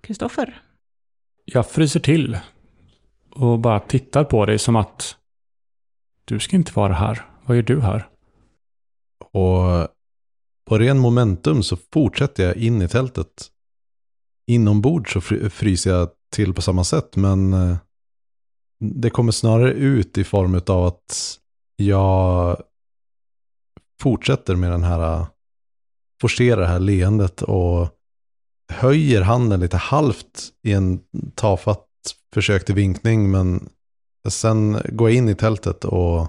Kristoffer. 0.03 0.63
Jag 1.45 1.71
fryser 1.71 2.01
till 2.01 2.39
och 3.31 3.59
bara 3.59 3.81
tittar 3.81 4.25
på 4.25 4.47
dig 4.47 4.59
som 4.59 4.77
att 4.77 5.17
du 6.25 6.41
ska 6.41 6.57
inte 6.57 6.73
vara 6.75 6.93
här. 6.93 7.27
Vad 7.47 7.57
gör 7.57 7.63
du 7.63 7.81
här? 7.81 8.09
Och 9.33 9.89
på 10.65 10.79
ren 10.79 10.99
momentum 10.99 11.63
så 11.63 11.77
fortsätter 11.93 12.45
jag 12.45 12.57
in 12.57 12.83
i 12.83 12.89
tältet. 12.89 13.51
Inombords 14.47 15.13
så 15.13 15.21
fryser 15.51 15.91
jag 15.91 16.09
till 16.33 16.55
på 16.55 16.63
samma 16.63 16.85
sätt, 16.85 17.17
men 17.17 17.53
eh, 17.53 17.77
det 18.81 19.11
kommer 19.11 19.33
snarare 19.33 19.73
ut 19.73 20.19
i 20.19 20.25
form 20.25 20.61
av 20.67 20.85
att 20.85 21.39
jag 21.77 22.57
fortsätter 24.01 24.57
med 24.57 24.71
den 24.71 24.83
här, 24.83 25.27
forcerar 26.21 26.61
det 26.61 26.67
här 26.67 26.81
leendet 26.81 27.43
och 27.43 27.89
höjer 28.69 29.23
handen 29.23 29.61
lite 29.61 29.77
halvt 29.77 30.53
i 30.63 30.73
en 30.73 31.01
tafatt 31.35 31.89
försök 32.35 32.65
till 32.65 32.75
vinkning, 32.75 33.31
men 33.31 33.69
sen 34.29 34.79
går 34.89 35.11
jag 35.11 35.17
in 35.17 35.29
i 35.29 35.35
tältet 35.35 35.85
och 35.85 36.29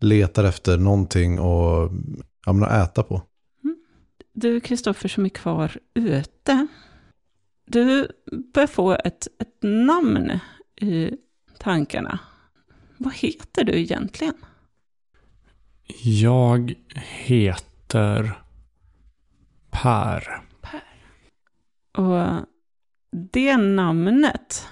letar 0.00 0.44
efter 0.44 0.78
någonting 0.78 1.40
och 1.40 1.90
ja, 2.46 2.66
att 2.66 2.90
äta 2.90 3.02
på. 3.02 3.22
Mm. 3.64 3.76
Du, 4.32 4.60
Kristoffer, 4.60 5.08
som 5.08 5.24
är 5.24 5.28
kvar 5.28 5.78
ute, 5.94 6.66
du 7.66 8.08
börjar 8.54 8.66
få 8.66 8.92
ett, 8.92 9.26
ett 9.38 9.62
namn 9.62 10.38
i 10.80 11.10
tankarna. 11.58 12.18
Vad 12.98 13.14
heter 13.14 13.64
du 13.64 13.80
egentligen? 13.80 14.34
Jag 16.02 16.74
heter 16.94 18.45
Per. 19.82 20.42
Per. 20.60 20.82
Och 22.02 22.46
det 23.32 23.56
namnet 23.56 24.68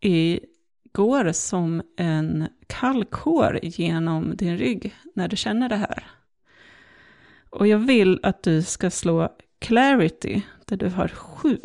är, 0.00 0.40
går 0.92 1.32
som 1.32 1.82
en 1.96 2.48
kalkhår 2.66 3.60
genom 3.62 4.36
din 4.36 4.58
rygg 4.58 4.94
när 5.14 5.28
du 5.28 5.36
känner 5.36 5.68
det 5.68 5.76
här. 5.76 6.06
Och 7.50 7.66
jag 7.66 7.78
vill 7.78 8.20
att 8.22 8.42
du 8.42 8.62
ska 8.62 8.90
slå 8.90 9.28
clarity, 9.58 10.42
där 10.64 10.76
du 10.76 10.88
har 10.88 11.08
sju. 11.08 11.58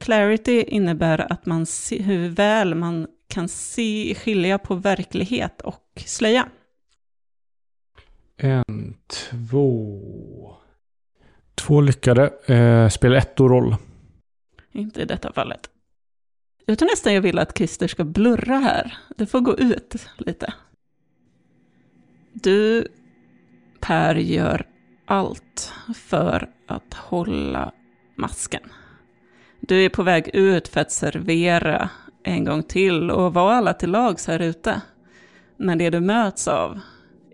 Clarity 0.00 0.62
innebär 0.62 1.32
att 1.32 1.46
man 1.46 1.66
ser 1.66 2.02
hur 2.02 2.28
väl 2.28 2.74
man 2.74 3.06
kan 3.28 3.48
se, 3.48 4.14
skilja 4.14 4.58
på 4.58 4.74
verklighet 4.74 5.60
och 5.60 6.02
slöja. 6.06 6.48
En, 8.36 8.96
två... 9.06 10.63
Två 11.66 11.80
lyckade. 11.80 12.30
Eh, 12.46 12.88
spelar 12.88 13.16
ettor-roll. 13.16 13.76
Inte 14.72 15.02
i 15.02 15.04
detta 15.04 15.32
fallet. 15.32 15.70
Jag 16.66 16.78
tror 16.78 16.88
nästan 16.90 17.14
jag 17.14 17.20
vill 17.22 17.38
att 17.38 17.56
Christer 17.58 17.88
ska 17.88 18.04
blurra 18.04 18.58
här. 18.58 18.98
Det 19.16 19.26
får 19.26 19.40
gå 19.40 19.56
ut 19.58 20.08
lite. 20.18 20.54
Du, 22.32 22.88
Per, 23.80 24.14
gör 24.14 24.66
allt 25.06 25.72
för 25.94 26.50
att 26.68 26.94
hålla 26.94 27.72
masken. 28.16 28.62
Du 29.60 29.84
är 29.84 29.88
på 29.88 30.02
väg 30.02 30.28
ut 30.28 30.68
för 30.68 30.80
att 30.80 30.92
servera 30.92 31.90
en 32.22 32.44
gång 32.44 32.62
till 32.62 33.10
och 33.10 33.34
vara 33.34 33.54
alla 33.54 33.74
till 33.74 33.90
lags 33.90 34.26
här 34.26 34.42
ute. 34.42 34.80
Men 35.56 35.78
det 35.78 35.90
du 35.90 36.00
möts 36.00 36.48
av 36.48 36.80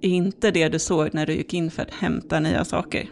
är 0.03 0.09
inte 0.09 0.51
det 0.51 0.69
du 0.69 0.79
såg 0.79 1.15
när 1.15 1.27
du 1.27 1.33
gick 1.33 1.55
in 1.55 1.71
för 1.71 1.83
att 1.83 1.95
hämta 1.95 2.41
nya 2.41 2.65
saker. 2.65 3.09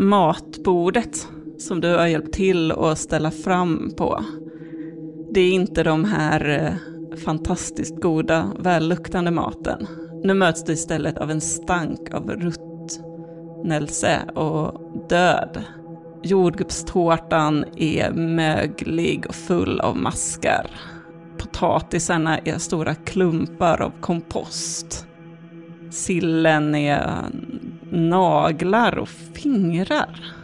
Matbordet 0.00 1.28
som 1.58 1.80
du 1.80 1.96
har 1.96 2.06
hjälpt 2.06 2.32
till 2.32 2.72
att 2.72 2.98
ställa 2.98 3.30
fram 3.30 3.92
på, 3.96 4.24
det 5.30 5.40
är 5.40 5.52
inte 5.52 5.82
de 5.82 6.04
här 6.04 6.48
eh, 6.48 7.16
fantastiskt 7.16 8.00
goda, 8.00 8.52
välluktande 8.58 9.30
maten. 9.30 9.86
Nu 10.24 10.34
möts 10.34 10.64
du 10.64 10.72
istället 10.72 11.18
av 11.18 11.30
en 11.30 11.40
stank 11.40 12.14
av 12.14 12.30
ruttnelse 12.30 14.18
och 14.34 14.80
död. 15.08 15.62
Jordgubbstårtan 16.22 17.64
är 17.76 18.10
möglig 18.10 19.26
och 19.28 19.34
full 19.34 19.80
av 19.80 19.96
maskar. 19.96 20.70
Potatisarna 21.38 22.38
är 22.38 22.58
stora 22.58 22.94
klumpar 22.94 23.82
av 23.82 23.92
kompost. 24.00 25.06
Sillen 25.90 26.74
är 26.74 27.24
naglar 27.90 28.98
och 28.98 29.08
fingrar. 29.08 30.34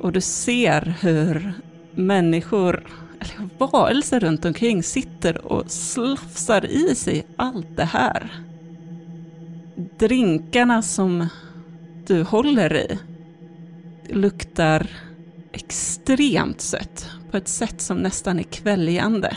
Och 0.00 0.12
du 0.12 0.20
ser 0.20 0.94
hur 1.00 1.52
människor, 1.94 2.86
eller 3.20 3.48
varelser 3.58 4.20
runt 4.20 4.44
omkring 4.44 4.82
sitter 4.82 5.46
och 5.46 5.70
slafsar 5.70 6.66
i 6.66 6.94
sig 6.94 7.26
allt 7.36 7.76
det 7.76 7.84
här. 7.84 8.30
Drinkarna 9.98 10.82
som 10.82 11.26
du 12.06 12.22
håller 12.22 12.76
i 12.76 12.98
luktar 14.08 14.86
extremt 15.52 16.60
sött 16.60 17.10
på 17.30 17.36
ett 17.36 17.48
sätt 17.48 17.80
som 17.80 17.96
nästan 17.96 18.38
är 18.38 18.42
kväljande. 18.42 19.36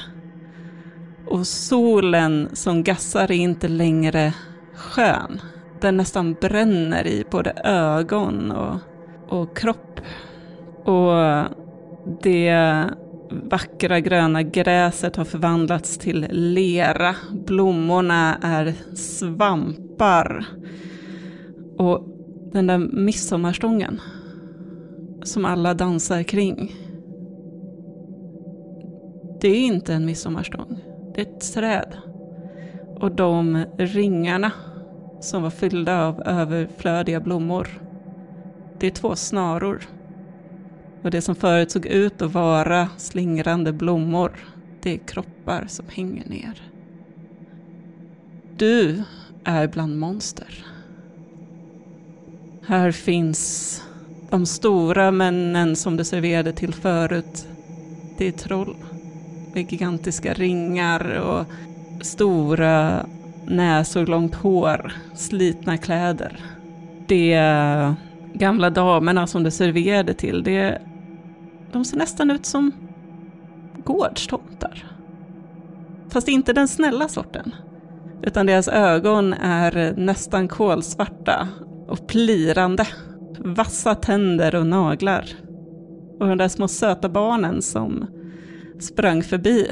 Och 1.28 1.48
solen 1.48 2.50
som 2.54 2.84
gassar 2.84 3.24
är 3.24 3.32
inte 3.32 3.68
längre 3.68 4.34
skön. 4.76 5.42
Den 5.82 5.98
nästan 5.98 6.34
bränner 6.34 7.08
i 7.08 7.26
både 7.32 7.52
ögon 7.64 8.52
och, 8.52 8.78
och 9.30 9.58
kropp. 9.58 10.00
Och 10.84 11.46
det 12.24 12.86
vackra 13.32 14.00
gröna 14.00 14.44
gräset 14.44 15.16
har 15.16 15.26
förvandlats 15.26 15.98
till 15.98 16.28
lera. 16.30 17.16
Blommorna 17.32 18.38
är 18.42 18.74
svampar. 18.96 20.46
Och 21.78 22.08
den 22.52 22.68
där 22.68 22.78
midsommarstången 22.78 24.02
som 25.24 25.46
alla 25.46 25.74
dansar 25.74 26.24
kring. 26.24 26.76
Det 29.42 29.48
är 29.48 29.66
inte 29.66 29.94
en 29.94 30.06
midsommarstång. 30.06 30.80
Det 31.16 31.22
är 31.22 31.26
ett 31.26 31.54
träd. 31.54 31.98
Och 33.00 33.12
de 33.12 33.66
ringarna 33.78 34.52
som 35.22 35.44
var 35.44 35.50
fyllda 35.50 36.06
av 36.06 36.22
överflödiga 36.26 37.20
blommor. 37.20 37.68
Det 38.80 38.88
är 38.88 38.92
två 38.92 39.16
snaror. 39.16 39.82
Och 41.02 41.12
det 41.12 41.22
som 41.22 41.36
förut 41.36 41.72
såg 41.72 41.86
ut 41.86 42.22
att 42.22 42.34
vara 42.34 42.90
slingrande 42.98 43.74
blommor, 43.74 44.32
det 44.82 44.94
är 44.94 44.98
kroppar 44.98 45.66
som 45.68 45.86
hänger 45.90 46.30
ner. 46.30 46.62
Du 48.58 49.04
är 49.44 49.68
bland 49.68 50.00
monster. 50.00 50.66
Här 52.66 52.92
finns 52.92 53.84
de 54.30 54.46
stora 54.46 55.12
männen 55.12 55.76
som 55.76 55.98
du 55.98 56.04
serverade 56.04 56.52
till 56.54 56.74
förut. 56.74 57.48
Det 58.18 58.28
är 58.28 58.32
troll 58.32 58.76
med 59.54 59.72
gigantiska 59.72 60.34
ringar 60.34 61.20
och 61.20 61.46
stora 62.06 63.06
näsor, 63.52 64.06
långt 64.06 64.36
hår, 64.36 64.92
slitna 65.16 65.78
kläder. 65.78 66.38
De 67.08 67.96
gamla 68.34 68.70
damerna 68.70 69.28
som 69.28 69.44
det 69.44 69.52
serverade 69.52 70.14
till, 70.14 70.44
det, 70.44 70.82
de 71.72 71.86
ser 71.86 71.98
nästan 71.98 72.32
ut 72.32 72.46
som 72.46 72.72
gårdstomtar. 73.84 74.86
Fast 76.10 76.28
inte 76.28 76.54
den 76.54 76.68
snälla 76.68 77.08
sorten. 77.08 77.56
Utan 78.24 78.46
deras 78.46 78.68
ögon 78.68 79.34
är 79.34 79.94
nästan 79.98 80.48
kolsvarta 80.48 81.48
och 81.88 82.08
plirande. 82.08 82.88
Vassa 83.40 83.96
tänder 83.96 84.56
och 84.56 84.68
naglar. 84.68 85.26
Och 86.20 86.28
de 86.28 86.38
där 86.38 86.48
små 86.48 86.68
söta 86.68 87.10
barnen 87.10 87.62
som 87.62 88.06
sprang 88.80 89.24
förbi. 89.24 89.68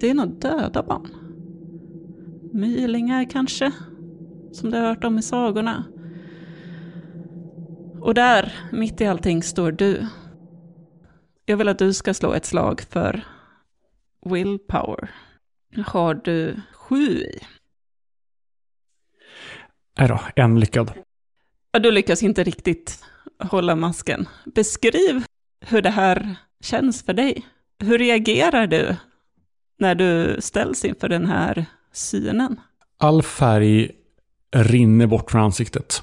Det 0.00 0.10
är 0.10 0.14
nog 0.14 0.40
döda 0.40 0.82
barn. 0.82 1.17
Mylingar 2.52 3.30
kanske, 3.30 3.72
som 4.52 4.70
du 4.70 4.76
har 4.76 4.86
hört 4.86 5.04
om 5.04 5.18
i 5.18 5.22
sagorna. 5.22 5.84
Och 8.00 8.14
där, 8.14 8.52
mitt 8.72 9.00
i 9.00 9.06
allting, 9.06 9.42
står 9.42 9.72
du. 9.72 10.06
Jag 11.44 11.56
vill 11.56 11.68
att 11.68 11.78
du 11.78 11.92
ska 11.92 12.14
slå 12.14 12.32
ett 12.32 12.44
slag 12.46 12.80
för 12.80 13.24
willpower. 14.24 15.10
Har 15.86 16.14
du 16.14 16.60
sju 16.72 17.06
i? 17.06 17.40
Nej 19.98 20.08
då, 20.08 20.20
en 20.36 20.60
lyckad. 20.60 20.92
Ja, 21.72 21.78
du 21.78 21.90
lyckas 21.90 22.22
inte 22.22 22.44
riktigt 22.44 23.04
hålla 23.38 23.76
masken. 23.76 24.28
Beskriv 24.44 25.24
hur 25.60 25.82
det 25.82 25.90
här 25.90 26.36
känns 26.60 27.02
för 27.02 27.12
dig. 27.12 27.46
Hur 27.78 27.98
reagerar 27.98 28.66
du 28.66 28.96
när 29.78 29.94
du 29.94 30.36
ställs 30.40 30.84
inför 30.84 31.08
den 31.08 31.26
här 31.26 31.66
synen? 31.98 32.60
All 32.98 33.22
färg 33.22 33.90
rinner 34.56 35.06
bort 35.06 35.30
från 35.30 35.42
ansiktet. 35.42 36.02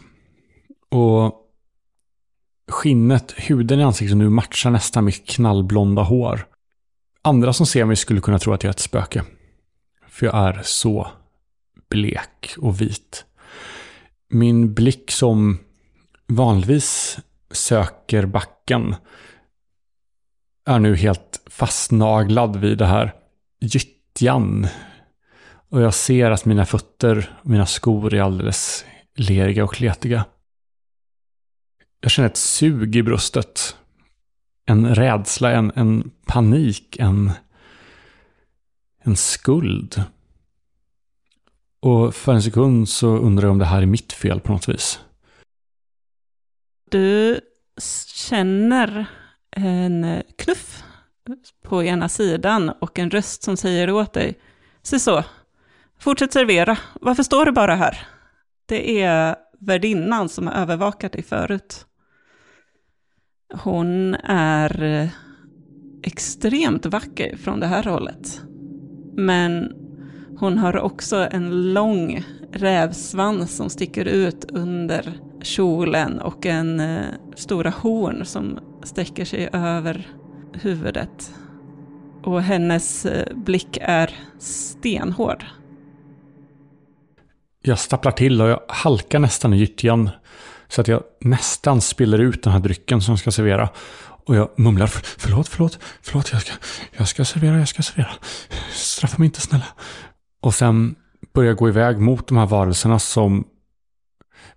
Och 0.90 1.42
skinnet, 2.68 3.34
huden 3.38 3.80
i 3.80 3.84
ansiktet 3.84 4.18
nu 4.18 4.30
matchar 4.30 4.72
nästan 4.72 5.06
mitt 5.06 5.28
knallblonda 5.28 6.02
hår. 6.02 6.48
Andra 7.22 7.54
som 7.54 7.66
ser 7.66 7.86
mig 7.86 7.96
skulle 7.96 8.22
kunna 8.22 8.40
tro 8.40 8.54
att 8.54 8.64
jag 8.64 8.70
är 8.70 8.74
ett 8.74 8.80
spöke. 8.80 9.24
För 10.08 10.26
jag 10.26 10.36
är 10.36 10.62
så 10.64 11.08
blek 11.90 12.56
och 12.58 12.82
vit. 12.82 13.26
Min 14.30 14.74
blick 14.74 15.12
som 15.12 15.60
vanligtvis 16.28 17.20
söker 17.52 18.26
backen 18.26 18.96
är 20.66 20.80
nu 20.80 20.96
helt 20.96 21.42
fastnaglad 21.48 22.56
vid 22.56 22.78
det 22.78 22.86
här 22.86 23.14
gyttjan. 23.60 24.68
Och 25.70 25.82
jag 25.82 25.94
ser 25.94 26.32
att 26.32 26.46
mina 26.46 26.66
fötter 26.66 27.38
och 27.42 27.50
mina 27.50 27.66
skor 27.66 28.14
är 28.14 28.22
alldeles 28.22 28.86
leriga 29.16 29.64
och 29.64 29.74
kletiga. 29.74 30.26
Jag 32.02 32.12
känner 32.12 32.30
ett 32.30 32.38
sug 32.38 32.96
i 32.96 33.04
bröstet. 33.04 33.78
En 34.66 34.96
rädsla, 34.96 35.52
en, 35.52 35.72
en 35.76 36.12
panik, 36.26 36.98
en, 37.00 37.32
en 39.04 39.16
skuld. 39.16 40.04
Och 41.80 42.16
för 42.16 42.34
en 42.34 42.44
sekund 42.44 42.90
så 42.90 43.08
undrar 43.08 43.46
jag 43.46 43.52
om 43.52 43.58
det 43.58 43.66
här 43.66 43.82
är 43.82 43.86
mitt 43.86 44.14
fel 44.14 44.40
på 44.40 44.52
något 44.52 44.70
vis. 44.70 45.00
Du 46.90 47.40
känner 48.14 49.06
en 49.52 50.24
knuff 50.38 50.84
på 51.62 51.84
ena 51.84 52.10
sidan 52.10 52.70
och 52.70 53.00
en 53.00 53.12
röst 53.12 53.44
som 53.44 53.58
säger 53.58 53.92
åt 53.92 54.14
dig, 54.14 54.40
se 54.82 55.00
så, 55.00 55.24
fortsätt 56.06 56.34
servera, 56.34 56.78
varför 57.02 57.24
står 57.24 57.46
du 57.46 57.52
bara 57.52 57.76
här? 57.76 58.08
Det 58.66 59.02
är 59.02 59.36
värdinnan 59.60 60.30
som 60.30 60.48
har 60.48 60.54
övervakat 60.54 61.12
dig 61.12 61.24
förut. 61.24 61.86
Hon 63.54 64.16
är 64.24 64.84
eh, 64.84 65.10
extremt 66.04 66.86
vacker 66.86 67.38
från 67.38 67.60
det 67.60 67.68
här 67.68 67.84
hållet. 67.84 68.42
Men 69.16 69.72
hon 70.38 70.58
har 70.58 70.78
också 70.78 71.28
en 71.32 71.74
lång 71.74 72.24
rävsvans 72.52 73.56
som 73.56 73.70
sticker 73.70 74.06
ut 74.06 74.46
under 74.52 75.20
kjolen 75.42 76.20
och 76.22 76.46
en 76.46 76.80
eh, 76.80 77.06
stora 77.36 77.70
horn 77.70 78.26
som 78.26 78.60
sträcker 78.84 79.26
sig 79.26 79.50
över 79.54 80.08
huvudet. 80.54 81.34
Och 82.24 82.42
hennes 82.42 83.06
eh, 83.06 83.36
blick 83.36 83.78
är 83.82 84.10
stenhård. 84.40 85.46
Jag 87.68 87.80
stapplar 87.80 88.12
till 88.12 88.42
och 88.42 88.50
jag 88.50 88.60
halkar 88.68 89.20
nästan 89.20 89.54
i 89.54 89.58
gyttjan. 89.58 90.10
Så 90.68 90.82
att 90.82 90.88
jag 90.88 91.04
nästan 91.22 91.82
spiller 91.82 92.20
ut 92.20 92.44
den 92.44 92.54
här 92.54 92.60
drycken 92.60 93.02
som 93.02 93.12
jag 93.12 93.20
ska 93.20 93.32
servera. 93.32 93.70
Och 94.26 94.36
jag 94.36 94.50
mumlar, 94.56 94.88
förlåt, 95.18 95.48
förlåt, 95.48 95.80
förlåt, 96.02 96.32
jag 96.32 96.42
ska, 96.42 96.54
jag 96.98 97.08
ska 97.08 97.26
servera, 97.26 97.60
jag 97.60 97.68
ska 97.68 97.84
servera. 97.84 98.10
Straffa 98.72 99.18
mig 99.18 99.26
inte 99.26 99.42
snälla. 99.42 99.66
Och 100.42 100.54
sen 100.54 100.96
börjar 101.34 101.50
jag 101.50 101.58
gå 101.58 101.70
iväg 101.70 101.98
mot 102.00 102.28
de 102.28 102.38
här 102.38 102.46
varelserna 102.46 103.00
som 103.00 103.48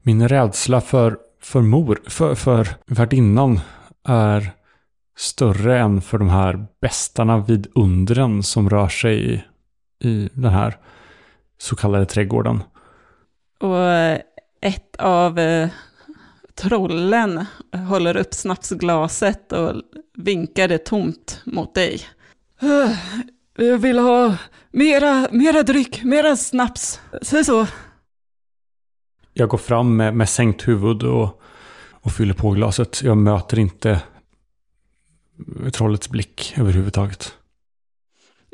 min 0.02 0.28
rädsla 0.28 0.80
för, 0.80 1.18
för 1.42 1.60
mor, 1.60 2.00
för, 2.06 2.34
för 2.34 2.68
värdinnan 2.86 3.60
är 4.08 4.52
större 5.18 5.78
än 5.78 6.00
för 6.00 6.18
de 6.18 6.28
här 6.28 6.66
bästarna 6.80 7.38
vid 7.38 7.66
undren 7.74 8.42
som 8.42 8.70
rör 8.70 8.88
sig 8.88 9.34
i, 9.34 9.44
i 10.08 10.28
den 10.32 10.52
här 10.52 10.76
så 11.58 11.76
kallade 11.76 12.06
trädgården. 12.06 12.62
Och 13.58 13.86
ett 14.60 14.96
av 14.98 15.38
eh, 15.38 15.68
trollen 16.54 17.46
håller 17.88 18.16
upp 18.16 18.34
snapsglaset 18.34 19.52
och 19.52 19.82
vinkar 20.14 20.68
det 20.68 20.78
tomt 20.78 21.42
mot 21.44 21.74
dig. 21.74 22.00
Jag 23.56 23.78
vill 23.78 23.98
ha 23.98 24.36
mera, 24.70 25.28
mera 25.30 25.62
dryck, 25.62 26.04
mera 26.04 26.36
snaps. 26.36 27.00
Säg 27.22 27.44
så. 27.44 27.66
Jag 29.32 29.48
går 29.48 29.58
fram 29.58 29.96
med, 29.96 30.14
med 30.14 30.28
sänkt 30.28 30.68
huvud 30.68 31.02
och, 31.02 31.42
och 31.90 32.12
fyller 32.12 32.34
på 32.34 32.50
glaset. 32.50 33.02
Jag 33.02 33.16
möter 33.16 33.58
inte 33.58 34.00
trollets 35.72 36.08
blick 36.08 36.54
överhuvudtaget. 36.56 37.34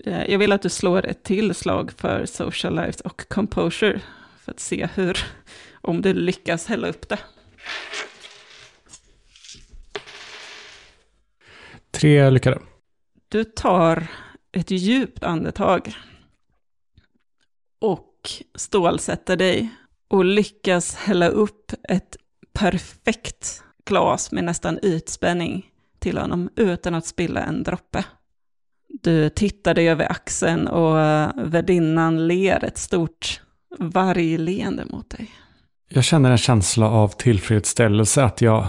Eh, 0.04 0.30
jag 0.30 0.38
vill 0.38 0.52
att 0.52 0.62
du 0.62 0.68
slår 0.68 1.06
ett 1.06 1.22
till 1.22 1.54
slag 1.54 1.92
för 1.96 2.26
social 2.26 2.74
life 2.74 3.00
och 3.04 3.28
composure. 3.28 4.00
För 4.44 4.52
att 4.52 4.60
se 4.60 4.88
hur, 4.94 5.18
om 5.82 6.02
du 6.02 6.14
lyckas 6.14 6.66
hälla 6.66 6.88
upp 6.88 7.08
det. 7.08 7.18
Tre 11.90 12.30
lyckade. 12.30 12.60
Du 13.28 13.44
tar 13.44 14.06
ett 14.52 14.70
djupt 14.70 15.24
andetag. 15.24 15.94
Och 17.80 18.30
stålsätter 18.54 19.36
dig. 19.36 19.68
Och 20.08 20.24
lyckas 20.24 20.94
hälla 20.94 21.28
upp 21.28 21.72
ett 21.88 22.16
perfekt 22.52 23.62
glas 23.84 24.32
med 24.32 24.44
nästan 24.44 24.78
ytspänning 24.82 25.70
till 25.98 26.18
honom 26.18 26.50
utan 26.56 26.94
att 26.94 27.06
spilla 27.06 27.42
en 27.42 27.62
droppe. 27.62 28.04
Du 28.88 29.28
tittar 29.28 29.74
dig 29.74 29.88
över 29.88 30.10
axeln 30.10 30.68
och 30.68 30.96
värdinnan 31.54 32.26
ler 32.26 32.64
ett 32.64 32.78
stort 32.78 33.40
vargleende 33.78 34.84
mot 34.84 35.10
dig. 35.10 35.30
Jag 35.88 36.04
känner 36.04 36.30
en 36.30 36.38
känsla 36.38 36.90
av 36.90 37.08
tillfredsställelse 37.08 38.24
att 38.24 38.40
jag, 38.40 38.66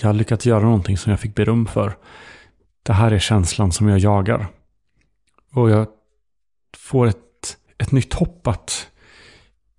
jag 0.00 0.08
har 0.08 0.14
lyckats 0.14 0.46
göra 0.46 0.64
någonting 0.64 0.98
som 0.98 1.10
jag 1.10 1.20
fick 1.20 1.34
beröm 1.34 1.66
för. 1.66 1.96
Det 2.82 2.92
här 2.92 3.10
är 3.10 3.18
känslan 3.18 3.72
som 3.72 3.88
jag 3.88 3.98
jagar. 3.98 4.46
Och 5.52 5.70
jag 5.70 5.86
får 6.76 7.06
ett, 7.06 7.56
ett 7.78 7.92
nytt 7.92 8.14
hopp 8.14 8.46
att 8.46 8.88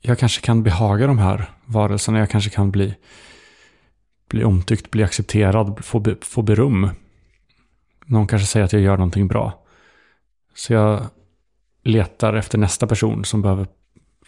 jag 0.01 0.19
kanske 0.19 0.41
kan 0.41 0.63
behaga 0.63 1.07
de 1.07 1.17
här 1.17 1.51
varelserna. 1.65 2.19
Jag 2.19 2.29
kanske 2.29 2.49
kan 2.49 2.71
bli, 2.71 2.95
bli 4.29 4.43
omtyckt, 4.43 4.91
bli 4.91 5.03
accepterad, 5.03 5.85
få, 5.85 6.03
få 6.21 6.41
beröm. 6.41 6.89
Någon 8.05 8.27
kanske 8.27 8.47
säger 8.47 8.65
att 8.65 8.73
jag 8.73 8.81
gör 8.81 8.97
någonting 8.97 9.27
bra. 9.27 9.63
Så 10.55 10.73
jag 10.73 11.05
letar 11.87 12.33
efter 12.33 12.57
nästa 12.57 12.87
person 12.87 13.25
som 13.25 13.41
behöver 13.41 13.67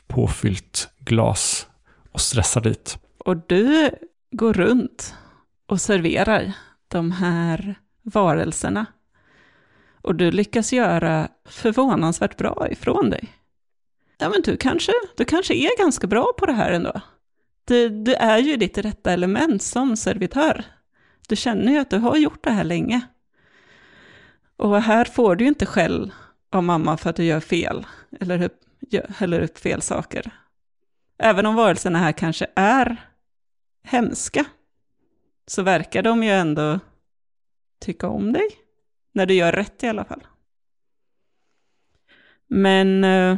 påfyllt 0.07 0.89
glas 0.99 1.67
och 2.11 2.21
stressar 2.21 2.61
dit. 2.61 2.97
Och 3.17 3.37
du 3.47 3.89
går 4.31 4.53
runt 4.53 5.15
och 5.65 5.81
serverar 5.81 6.53
de 6.87 7.11
här 7.11 7.75
varelserna. 8.01 8.85
Och 10.01 10.15
du 10.15 10.31
lyckas 10.31 10.73
göra 10.73 11.27
förvånansvärt 11.45 12.37
bra 12.37 12.67
ifrån 12.71 13.09
dig. 13.09 13.33
Ja, 14.17 14.29
men 14.29 14.41
du 14.41 14.57
kanske, 14.57 14.91
du 15.17 15.25
kanske 15.25 15.53
är 15.53 15.77
ganska 15.77 16.07
bra 16.07 16.33
på 16.37 16.45
det 16.45 16.53
här 16.53 16.71
ändå. 16.71 17.01
Du, 17.65 17.89
du 17.89 18.13
är 18.13 18.37
ju 18.37 18.57
ditt 18.57 18.77
rätta 18.77 19.11
element 19.11 19.63
som 19.63 19.97
servitör. 19.97 20.65
Du 21.27 21.35
känner 21.35 21.71
ju 21.71 21.79
att 21.79 21.89
du 21.89 21.97
har 21.97 22.17
gjort 22.17 22.43
det 22.43 22.51
här 22.51 22.63
länge. 22.63 23.01
Och 24.57 24.81
här 24.81 25.05
får 25.05 25.35
du 25.35 25.43
ju 25.43 25.49
inte 25.49 25.65
skäll 25.65 26.11
av 26.49 26.63
mamma 26.63 26.97
för 26.97 27.09
att 27.09 27.15
du 27.15 27.23
gör 27.23 27.39
fel, 27.39 27.85
eller 28.19 28.49
häller 29.09 29.41
upp 29.41 29.57
fel 29.57 29.81
saker. 29.81 30.31
Även 31.17 31.45
om 31.45 31.55
varelserna 31.55 31.99
här 31.99 32.11
kanske 32.11 32.47
är 32.55 33.09
hemska, 33.83 34.45
så 35.47 35.61
verkar 35.63 36.03
de 36.03 36.23
ju 36.23 36.29
ändå 36.29 36.79
tycka 37.79 38.07
om 38.07 38.33
dig. 38.33 38.49
När 39.13 39.25
du 39.25 39.33
gör 39.33 39.51
rätt 39.51 39.83
i 39.83 39.87
alla 39.87 40.05
fall. 40.05 40.27
Men 42.47 43.03
eh, 43.03 43.37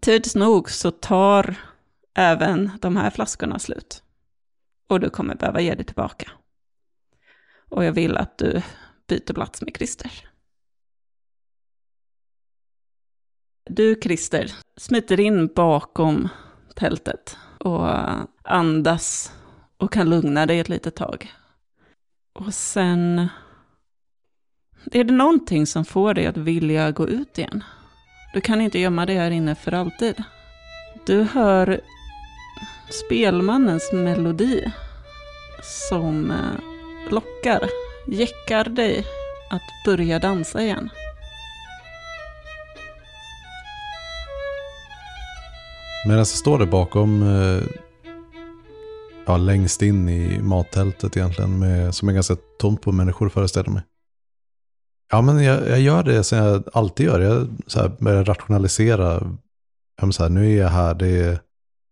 tids 0.00 0.34
nog 0.34 0.70
så 0.70 0.90
tar 0.90 1.54
även 2.14 2.70
de 2.80 2.96
här 2.96 3.10
flaskorna 3.10 3.58
slut. 3.58 4.02
Och 4.88 5.00
du 5.00 5.10
kommer 5.10 5.34
behöva 5.34 5.60
ge 5.60 5.74
det 5.74 5.84
tillbaka. 5.84 6.30
Och 7.68 7.84
jag 7.84 7.92
vill 7.92 8.16
att 8.16 8.38
du 8.38 8.62
byter 9.08 9.34
plats 9.34 9.62
med 9.62 9.76
Christer. 9.76 10.31
Du, 13.70 14.00
Christer, 14.02 14.52
smiter 14.76 15.20
in 15.20 15.46
bakom 15.46 16.28
tältet 16.74 17.36
och 17.58 17.88
andas 18.42 19.32
och 19.76 19.92
kan 19.92 20.10
lugna 20.10 20.46
dig 20.46 20.60
ett 20.60 20.68
litet 20.68 20.94
tag. 20.94 21.32
Och 22.32 22.54
sen... 22.54 23.28
Är 24.92 25.04
det 25.04 25.12
någonting 25.12 25.66
som 25.66 25.84
får 25.84 26.14
dig 26.14 26.26
att 26.26 26.36
vilja 26.36 26.90
gå 26.90 27.08
ut 27.08 27.38
igen? 27.38 27.64
Du 28.34 28.40
kan 28.40 28.60
inte 28.60 28.78
gömma 28.78 29.06
dig 29.06 29.16
här 29.16 29.30
inne 29.30 29.54
för 29.54 29.72
alltid. 29.72 30.22
Du 31.06 31.22
hör 31.22 31.80
spelmannens 32.90 33.92
melodi 33.92 34.72
som 35.62 36.30
eh, 36.30 37.10
lockar, 37.10 37.68
jäckar 38.06 38.64
dig 38.64 39.04
att 39.50 39.84
börja 39.84 40.18
dansa 40.18 40.62
igen. 40.62 40.90
Medan 46.04 46.18
jag 46.18 46.26
står 46.26 46.58
där 46.58 46.66
bakom, 46.66 47.22
eh, 47.22 47.62
ja, 49.26 49.36
längst 49.36 49.82
in 49.82 50.08
i 50.08 50.42
mattältet 50.42 51.16
egentligen, 51.16 51.58
med, 51.58 51.94
som 51.94 52.08
är 52.08 52.12
ganska 52.12 52.36
tomt 52.58 52.82
på 52.82 52.92
människor 52.92 53.28
föreställer 53.28 53.70
mig. 53.70 53.82
Ja, 55.10 55.22
men 55.22 55.42
jag, 55.44 55.68
jag, 55.68 55.80
gör 55.80 56.02
det 56.02 56.24
som 56.24 56.38
jag 56.38 56.62
alltid 56.72 57.06
gör. 57.06 57.20
Jag 57.20 57.48
så 57.66 57.80
här, 57.80 57.92
börjar 57.98 58.24
rationalisera. 58.24 59.36
Jag 60.00 60.14
så 60.14 60.22
här, 60.22 60.30
nu 60.30 60.52
är 60.52 60.62
jag 60.62 60.68
här, 60.68 60.94
det, 60.94 61.40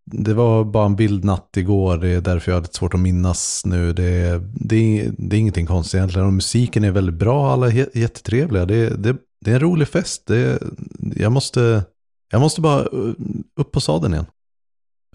det 0.04 0.34
var 0.34 0.64
bara 0.64 0.86
en 0.86 0.96
bildnatt 0.96 1.56
igår, 1.56 1.96
det 1.96 2.08
är 2.08 2.20
därför 2.20 2.52
jag 2.52 2.56
har 2.56 2.62
lite 2.62 2.76
svårt 2.76 2.94
att 2.94 3.00
minnas 3.00 3.62
nu. 3.64 3.92
Det, 3.92 4.42
det, 4.54 5.10
det 5.18 5.36
är 5.36 5.40
ingenting 5.40 5.66
konstigt 5.66 5.94
egentligen. 5.94 6.26
Och 6.26 6.32
musiken 6.32 6.84
är 6.84 6.90
väldigt 6.90 7.14
bra, 7.14 7.52
alla 7.52 7.66
är 7.68 7.98
jättetrevliga. 7.98 8.64
Det, 8.64 8.88
det, 8.88 9.16
det 9.40 9.50
är 9.50 9.54
en 9.54 9.60
rolig 9.60 9.88
fest. 9.88 10.26
Det, 10.26 10.62
jag, 11.16 11.32
måste, 11.32 11.84
jag 12.30 12.40
måste 12.40 12.60
bara 12.60 12.84
upp 13.56 13.72
på 13.72 13.80
sadeln 13.80 14.14
igen. 14.14 14.26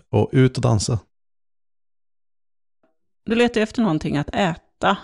Och 0.09 0.29
ut 0.31 0.57
och 0.57 0.61
dansa. 0.61 0.99
Du 3.25 3.35
letar 3.35 3.61
efter 3.61 3.81
någonting 3.81 4.17
att 4.17 4.35
äta. 4.35 4.97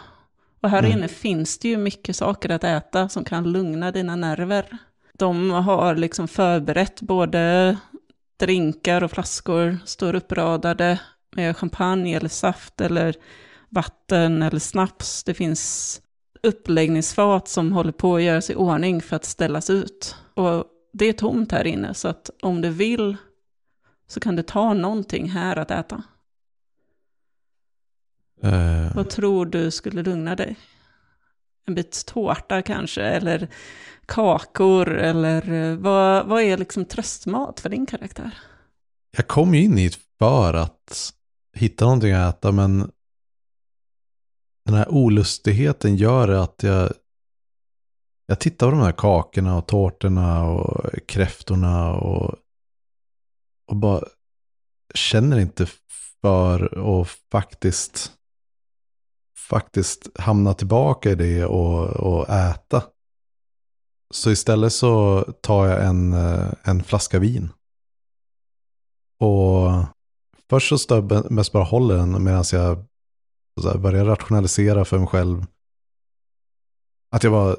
Och 0.62 0.70
här 0.70 0.80
mm. 0.80 0.92
inne 0.92 1.08
finns 1.08 1.60
det 1.60 1.68
ju 1.68 1.78
mycket 1.78 2.16
saker 2.16 2.50
att 2.50 2.64
äta 2.64 3.10
som 3.10 3.24
kan 3.24 3.52
lugna 3.52 3.92
dina 3.92 4.16
nerver. 4.16 4.78
De 5.14 5.52
har 5.52 5.96
liksom 5.96 6.28
förberett 6.28 7.02
både 7.02 7.78
drinkar 8.40 9.04
och 9.04 9.12
flaskor, 9.12 9.78
står 9.86 10.16
uppradade 10.16 11.00
med 11.36 11.58
champagne 11.58 12.16
eller 12.16 12.30
saft 12.30 12.82
eller 12.82 13.16
vatten 13.70 14.42
eller 14.42 14.60
snaps. 14.60 15.24
Det 15.24 15.34
finns 15.34 16.02
uppläggningsfat 16.44 17.48
som 17.48 17.72
håller 17.72 17.92
på 17.92 18.16
att 18.16 18.22
göras 18.22 18.50
i 18.50 18.56
ordning 18.56 19.02
för 19.02 19.16
att 19.16 19.26
ställas 19.26 19.70
ut. 19.70 20.16
Och 20.34 20.66
det 20.92 21.06
är 21.06 21.14
tomt 21.14 21.52
här 21.52 21.68
inne, 21.68 21.94
så 21.94 22.08
att 22.08 22.30
om 22.42 22.62
du 22.62 22.70
vill 22.70 23.18
så 24.08 24.20
kan 24.20 24.36
du 24.36 24.44
ta 24.44 24.74
någonting 24.74 25.30
här 25.30 25.56
att 25.56 25.72
äta. 25.72 26.04
Uh. 28.44 28.96
Vad 28.96 29.10
tror 29.10 29.46
du 29.46 29.72
skulle 29.72 30.04
lugna 30.04 30.36
dig? 30.36 30.56
En 31.68 31.76
bit 31.76 32.06
tårta 32.06 32.62
kanske, 32.62 33.04
eller 33.04 33.48
kakor, 34.06 34.98
eller 34.98 35.52
eh, 35.52 35.76
vad, 35.76 36.28
vad 36.28 36.42
är 36.42 36.58
liksom 36.58 36.86
tröstmat 36.86 37.60
för 37.60 37.70
din 37.70 37.86
karaktär? 37.86 38.32
Jag 39.18 39.28
kom 39.28 39.56
ju 39.56 39.64
in 39.64 39.78
hit 39.78 40.00
för 40.20 40.54
att 40.54 41.14
hitta 41.54 41.86
någonting 41.86 42.12
att 42.12 42.36
äta, 42.36 42.52
men 42.52 42.92
den 44.66 44.76
här 44.76 44.90
olustigheten 44.90 45.96
gör 45.96 46.28
att 46.28 46.64
jag, 46.64 46.94
jag 48.32 48.40
tittar 48.40 48.68
på 48.68 48.72
de 48.72 48.80
här 48.82 48.92
kakorna 48.92 49.58
och 49.58 49.68
tårtorna 49.68 50.46
och 50.46 50.90
kräftorna 51.08 51.94
och, 51.94 52.36
och 53.68 53.76
bara 53.76 54.04
känner 54.94 55.40
inte 55.40 55.68
för 56.22 56.80
att 57.02 57.08
faktiskt 57.32 58.12
faktiskt 59.38 60.20
hamna 60.20 60.54
tillbaka 60.54 61.12
i 61.12 61.16
det 61.16 61.46
och, 61.46 61.90
och 61.90 62.30
äta. 62.30 62.84
Så 64.14 64.32
istället 64.32 64.74
så 64.74 65.24
tar 65.42 65.68
jag 65.68 65.86
en, 65.86 66.14
eh, 66.14 66.54
en 66.64 66.84
flaska 66.84 67.20
vin. 67.20 67.50
Och 69.20 69.86
först 70.50 70.70
så 70.70 70.78
står 70.78 70.98
jag 70.98 71.32
mest 71.32 71.52
bara 71.52 71.64
håller 71.64 71.98
den 71.98 72.24
medan 72.24 72.44
jag 72.52 72.86
börjar 73.82 74.06
rationalisera 74.06 74.86
för 74.86 74.98
mig 74.98 75.08
själv. 75.08 75.46
Att 77.12 77.24
jag 77.24 77.34
bara, 77.34 77.56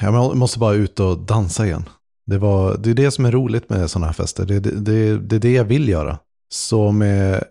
jag 0.00 0.36
måste 0.36 0.58
bara 0.58 0.74
ut 0.74 1.00
och 1.00 1.18
dansa 1.18 1.66
igen. 1.66 1.88
Det, 2.26 2.38
var, 2.38 2.76
det 2.76 2.90
är 2.90 2.94
det 2.94 3.10
som 3.10 3.24
är 3.24 3.32
roligt 3.32 3.70
med 3.70 3.90
sådana 3.90 4.06
här 4.06 4.12
fester. 4.12 4.46
Det, 4.46 4.60
det, 4.60 4.70
det, 4.70 5.18
det 5.18 5.36
är 5.36 5.40
det 5.40 5.52
jag 5.52 5.64
vill 5.64 5.88
göra. 5.88 6.18
Så 6.48 6.92
med 6.92 7.44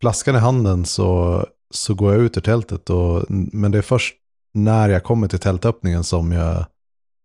flaskan 0.00 0.36
i 0.36 0.38
handen 0.38 0.84
så 0.84 1.44
så 1.74 1.94
går 1.94 2.12
jag 2.12 2.22
ut 2.22 2.36
ur 2.36 2.40
tältet. 2.40 2.90
Och, 2.90 3.24
men 3.28 3.70
det 3.70 3.78
är 3.78 3.82
först 3.82 4.14
när 4.54 4.88
jag 4.88 5.04
kommer 5.04 5.28
till 5.28 5.38
tältöppningen 5.38 6.04
som 6.04 6.32
jag 6.32 6.66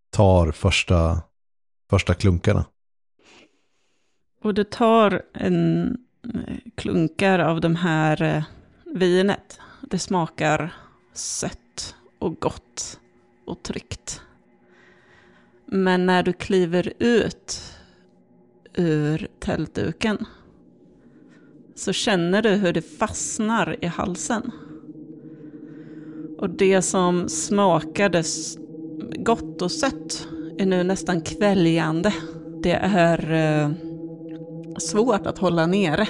tar 0.10 0.52
första, 0.52 1.22
första 1.90 2.14
klunkarna. 2.14 2.66
Och 4.44 4.54
du 4.54 4.64
tar 4.64 5.22
en 5.34 5.88
eh, 6.34 6.58
klunkar 6.76 7.40
av 7.40 7.62
de 7.62 7.76
här 7.76 8.22
eh, 8.22 8.44
vinet. 8.96 9.60
Det 9.82 10.00
smakar 10.00 10.74
sött 11.14 11.96
och 12.20 12.40
gott 12.40 13.00
och 13.48 13.64
tryggt. 13.64 14.22
Men 15.66 16.06
när 16.06 16.24
du 16.24 16.34
kliver 16.34 16.94
ut 17.00 17.62
ur 18.74 19.28
tältduken 19.40 20.26
så 21.76 21.94
känner 21.94 22.42
du 22.42 22.50
hur 22.50 22.74
det 22.74 22.82
fastnar 22.82 23.76
i 23.82 23.86
halsen. 23.86 24.52
Och 26.38 26.50
det 26.50 26.82
som 26.82 27.30
smakade 27.30 28.24
gott 29.16 29.62
och 29.62 29.72
sött 29.72 30.28
är 30.58 30.66
nu 30.66 30.84
nästan 30.84 31.22
kväljande. 31.22 32.14
Det 32.62 32.80
är 32.82 33.32
eh, 33.32 33.72
svårt 34.78 35.26
att 35.26 35.38
hålla 35.38 35.66
nere. 35.66 36.08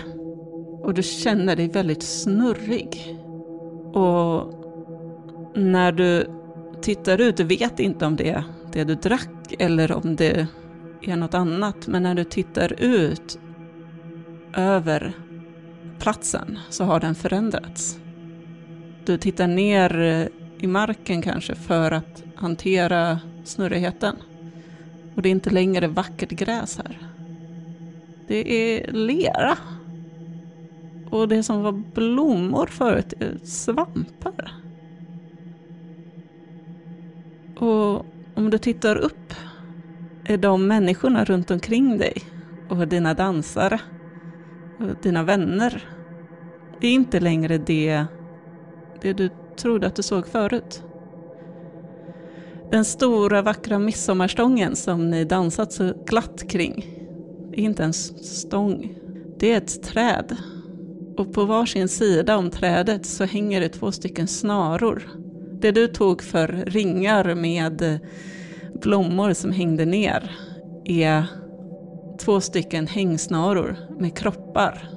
Och 0.81 0.93
du 0.93 1.03
känner 1.03 1.55
dig 1.55 1.67
väldigt 1.67 2.03
snurrig. 2.03 3.17
Och 3.93 4.53
när 5.55 5.91
du 5.91 6.36
tittar 6.81 7.21
ut, 7.21 7.37
du 7.37 7.43
vet 7.43 7.79
inte 7.79 8.05
om 8.05 8.15
det 8.15 8.29
är 8.29 8.43
det 8.71 8.83
du 8.83 8.95
drack 8.95 9.55
eller 9.59 9.91
om 9.91 10.15
det 10.15 10.47
är 11.01 11.15
något 11.15 11.33
annat, 11.33 11.87
men 11.87 12.03
när 12.03 12.15
du 12.15 12.23
tittar 12.23 12.81
ut 12.81 13.39
över 14.53 15.13
platsen 15.99 16.59
så 16.69 16.83
har 16.83 16.99
den 16.99 17.15
förändrats. 17.15 17.99
Du 19.05 19.17
tittar 19.17 19.47
ner 19.47 19.99
eh, 19.99 20.27
i 20.63 20.67
marken 20.67 21.21
kanske 21.21 21.55
för 21.55 21.91
att 21.91 22.23
hantera 22.35 23.19
snurrigheten. 23.43 24.15
Och 25.15 25.21
det 25.21 25.29
är 25.29 25.31
inte 25.31 25.49
längre 25.49 25.87
vackert 25.87 26.29
gräs 26.29 26.77
här. 26.77 26.97
Det 28.27 28.53
är 28.53 28.91
lera. 28.91 29.57
Och 31.09 31.27
det 31.27 31.43
som 31.43 31.61
var 31.63 31.71
blommor 31.71 32.67
förut 32.67 33.13
är 33.19 33.37
svampar. 33.43 34.66
Och 37.59 38.05
om 38.35 38.49
du 38.49 38.57
tittar 38.57 38.95
upp 38.95 39.33
är 40.25 40.37
de 40.37 40.67
människorna 40.67 41.25
runt 41.25 41.51
omkring 41.51 41.97
dig 41.97 42.13
och 42.69 42.87
dina 42.87 43.13
dansare 43.13 43.79
och 44.79 45.01
dina 45.01 45.23
vänner 45.23 45.89
är 46.81 46.89
inte 46.89 47.19
längre 47.19 47.57
det, 47.57 48.05
det 49.01 49.13
du 49.13 49.29
trodde 49.57 49.87
att 49.87 49.95
du 49.95 50.03
såg 50.03 50.27
förut. 50.27 50.83
Den 52.71 52.85
stora 52.85 53.41
vackra 53.41 53.79
midsommarstången 53.79 54.75
som 54.75 55.09
ni 55.09 55.25
dansat 55.25 55.73
så 55.73 55.93
glatt 56.05 56.49
kring 56.49 56.85
är 57.51 57.59
inte 57.59 57.83
en 57.83 57.93
stång. 57.93 58.99
Det 59.39 59.51
är 59.51 59.57
ett 59.57 59.83
träd 59.83 60.37
Och 61.17 61.33
på 61.33 61.45
varsin 61.45 61.87
sida 61.87 62.37
om 62.37 62.49
trädet 62.49 63.05
så 63.05 63.25
hänger 63.25 63.61
det 63.61 63.69
två 63.69 63.91
stycken 63.91 64.27
snaror. 64.27 65.03
Det 65.59 65.71
du 65.71 65.87
tog 65.87 66.21
för 66.21 66.47
ringar 66.47 67.35
med 67.35 67.99
blommor 68.73 69.33
som 69.33 69.51
hängde 69.51 69.85
ner 69.85 70.31
är 70.85 71.25
två 72.17 72.41
stycken 72.41 72.87
hängsnaror 72.87 73.75
med 73.99 74.17
kroppar 74.17 74.89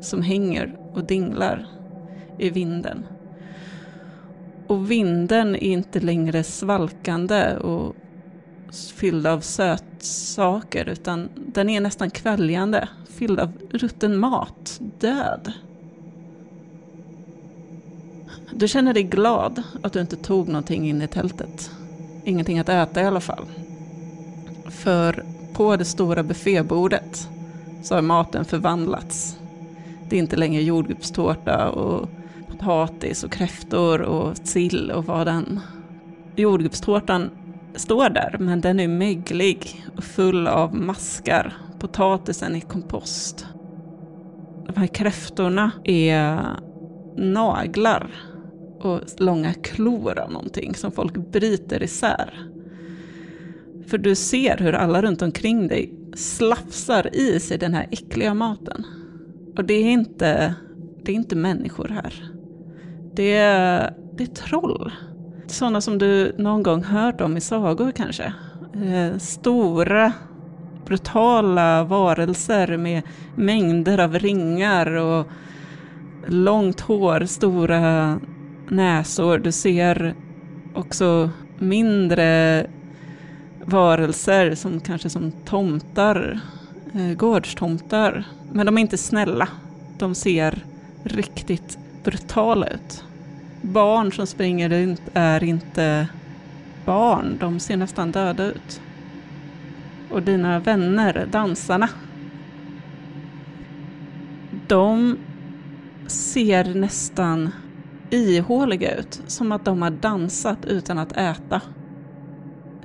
som 0.00 0.22
hänger 0.22 0.76
och 0.92 1.04
dinglar 1.04 1.66
i 2.38 2.50
vinden. 2.50 3.06
Och 4.66 4.90
vinden 4.90 5.54
är 5.54 5.72
inte 5.72 6.00
längre 6.00 6.44
svalkande 6.44 7.56
och 7.56 7.96
fylld 8.94 9.26
av 9.26 9.40
sötsaker 9.40 10.88
utan 10.88 11.28
den 11.34 11.70
är 11.70 11.80
nästan 11.80 12.10
kväljande, 12.10 12.88
fylld 13.08 13.40
av 13.40 13.52
rutten 13.70 14.18
mat, 14.18 14.80
död. 15.00 15.52
Du 18.58 18.68
känner 18.68 18.94
dig 18.94 19.02
glad 19.02 19.62
att 19.82 19.92
du 19.92 20.00
inte 20.00 20.16
tog 20.16 20.48
någonting 20.48 20.88
in 20.88 21.02
i 21.02 21.08
tältet. 21.08 21.70
Ingenting 22.24 22.58
att 22.58 22.68
äta 22.68 23.02
i 23.02 23.04
alla 23.04 23.20
fall. 23.20 23.44
För 24.68 25.24
på 25.52 25.76
det 25.76 25.84
stora 25.84 26.22
buffébordet 26.22 27.28
så 27.82 27.94
har 27.94 28.02
maten 28.02 28.44
förvandlats. 28.44 29.38
Det 30.08 30.16
är 30.16 30.20
inte 30.20 30.36
längre 30.36 30.62
jordgubbstårta 30.62 31.68
och 31.70 32.08
potatis 32.50 33.24
och 33.24 33.32
kräftor 33.32 34.00
och 34.00 34.36
sill 34.36 34.90
och 34.90 35.04
vad 35.04 35.26
den. 35.26 35.60
Jordgubbstårtan 36.36 37.30
står 37.74 38.10
där, 38.10 38.36
men 38.38 38.60
den 38.60 38.80
är 38.80 38.88
möglig 38.88 39.84
och 39.96 40.04
full 40.04 40.46
av 40.46 40.74
maskar. 40.74 41.52
Potatisen 41.78 42.54
är 42.54 42.60
kompost. 42.60 43.46
De 44.66 44.80
här 44.80 44.86
kräftorna 44.86 45.70
är 45.84 46.40
naglar 47.16 48.10
och 48.80 49.00
långa 49.18 49.54
klor 49.54 50.18
av 50.18 50.32
någonting 50.32 50.74
som 50.74 50.92
folk 50.92 51.16
bryter 51.16 51.82
isär. 51.82 52.48
För 53.86 53.98
du 53.98 54.14
ser 54.14 54.56
hur 54.56 54.72
alla 54.72 55.02
runt 55.02 55.22
omkring 55.22 55.68
dig 55.68 55.92
slafsar 56.14 57.16
i 57.16 57.40
sig 57.40 57.58
den 57.58 57.74
här 57.74 57.86
äckliga 57.90 58.34
maten. 58.34 58.86
Och 59.56 59.64
det 59.64 59.74
är 59.74 59.90
inte, 59.90 60.54
det 61.02 61.12
är 61.12 61.16
inte 61.16 61.36
människor 61.36 61.88
här. 61.88 62.30
Det 63.14 63.34
är, 63.34 63.94
det 64.12 64.22
är 64.22 64.26
troll. 64.26 64.92
Sådana 65.46 65.80
som 65.80 65.98
du 65.98 66.34
någon 66.38 66.62
gång 66.62 66.84
hört 66.84 67.20
om 67.20 67.36
i 67.36 67.40
sagor 67.40 67.92
kanske. 67.92 68.32
Eh, 68.74 69.18
stora, 69.18 70.12
brutala 70.86 71.84
varelser 71.84 72.76
med 72.76 73.02
mängder 73.34 73.98
av 73.98 74.18
ringar 74.18 74.96
och 74.96 75.26
långt 76.26 76.80
hår, 76.80 77.24
stora 77.24 78.18
näsor. 78.68 79.38
Du 79.38 79.52
ser 79.52 80.14
också 80.74 81.30
mindre 81.58 82.66
varelser 83.64 84.54
som 84.54 84.80
kanske 84.80 85.10
som 85.10 85.32
tomtar, 85.32 86.40
eh, 86.94 87.16
gårdstomtar. 87.16 88.24
Men 88.52 88.66
de 88.66 88.78
är 88.78 88.82
inte 88.82 88.98
snälla. 88.98 89.48
De 89.98 90.14
ser 90.14 90.64
riktigt 91.04 91.78
brutala 92.04 92.66
ut. 92.66 93.04
Barn 93.62 94.12
som 94.12 94.26
springer 94.26 94.68
runt 94.68 95.02
är 95.14 95.44
inte 95.44 96.08
barn, 96.84 97.36
de 97.40 97.60
ser 97.60 97.76
nästan 97.76 98.12
döda 98.12 98.44
ut. 98.44 98.80
Och 100.10 100.22
dina 100.22 100.58
vänner, 100.58 101.28
dansarna, 101.32 101.88
de 104.66 105.18
ser 106.06 106.74
nästan 106.74 107.50
ihåliga 108.10 108.96
ut, 108.98 109.22
som 109.26 109.52
att 109.52 109.64
de 109.64 109.82
har 109.82 109.90
dansat 109.90 110.66
utan 110.66 110.98
att 110.98 111.12
äta 111.12 111.60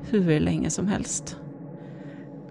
hur 0.10 0.39
länge 0.39 0.69
som 0.69 0.88
helst. 0.88 1.38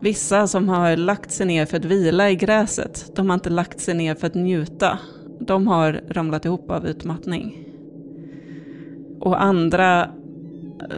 Vissa 0.00 0.46
som 0.46 0.68
har 0.68 0.96
lagt 0.96 1.30
sig 1.30 1.46
ner 1.46 1.66
för 1.66 1.76
att 1.76 1.84
vila 1.84 2.30
i 2.30 2.36
gräset, 2.36 3.12
de 3.16 3.30
har 3.30 3.34
inte 3.34 3.50
lagt 3.50 3.80
sig 3.80 3.94
ner 3.94 4.14
för 4.14 4.26
att 4.26 4.34
njuta. 4.34 4.98
De 5.40 5.66
har 5.66 6.00
ramlat 6.08 6.44
ihop 6.44 6.70
av 6.70 6.86
utmattning. 6.86 7.66
Och 9.20 9.42
andra 9.42 10.10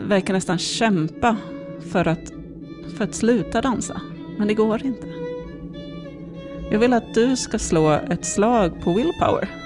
verkar 0.08 0.34
nästan 0.34 0.58
kämpa 0.58 1.36
för 1.80 2.08
att, 2.08 2.32
för 2.96 3.04
att 3.04 3.14
sluta 3.14 3.60
dansa. 3.60 4.00
Men 4.38 4.48
det 4.48 4.54
går 4.54 4.86
inte. 4.86 5.06
Jag 6.70 6.78
vill 6.78 6.92
att 6.92 7.14
du 7.14 7.36
ska 7.36 7.58
slå 7.58 7.90
ett 7.90 8.24
slag 8.24 8.80
på 8.80 8.92
willpower. 8.92 9.61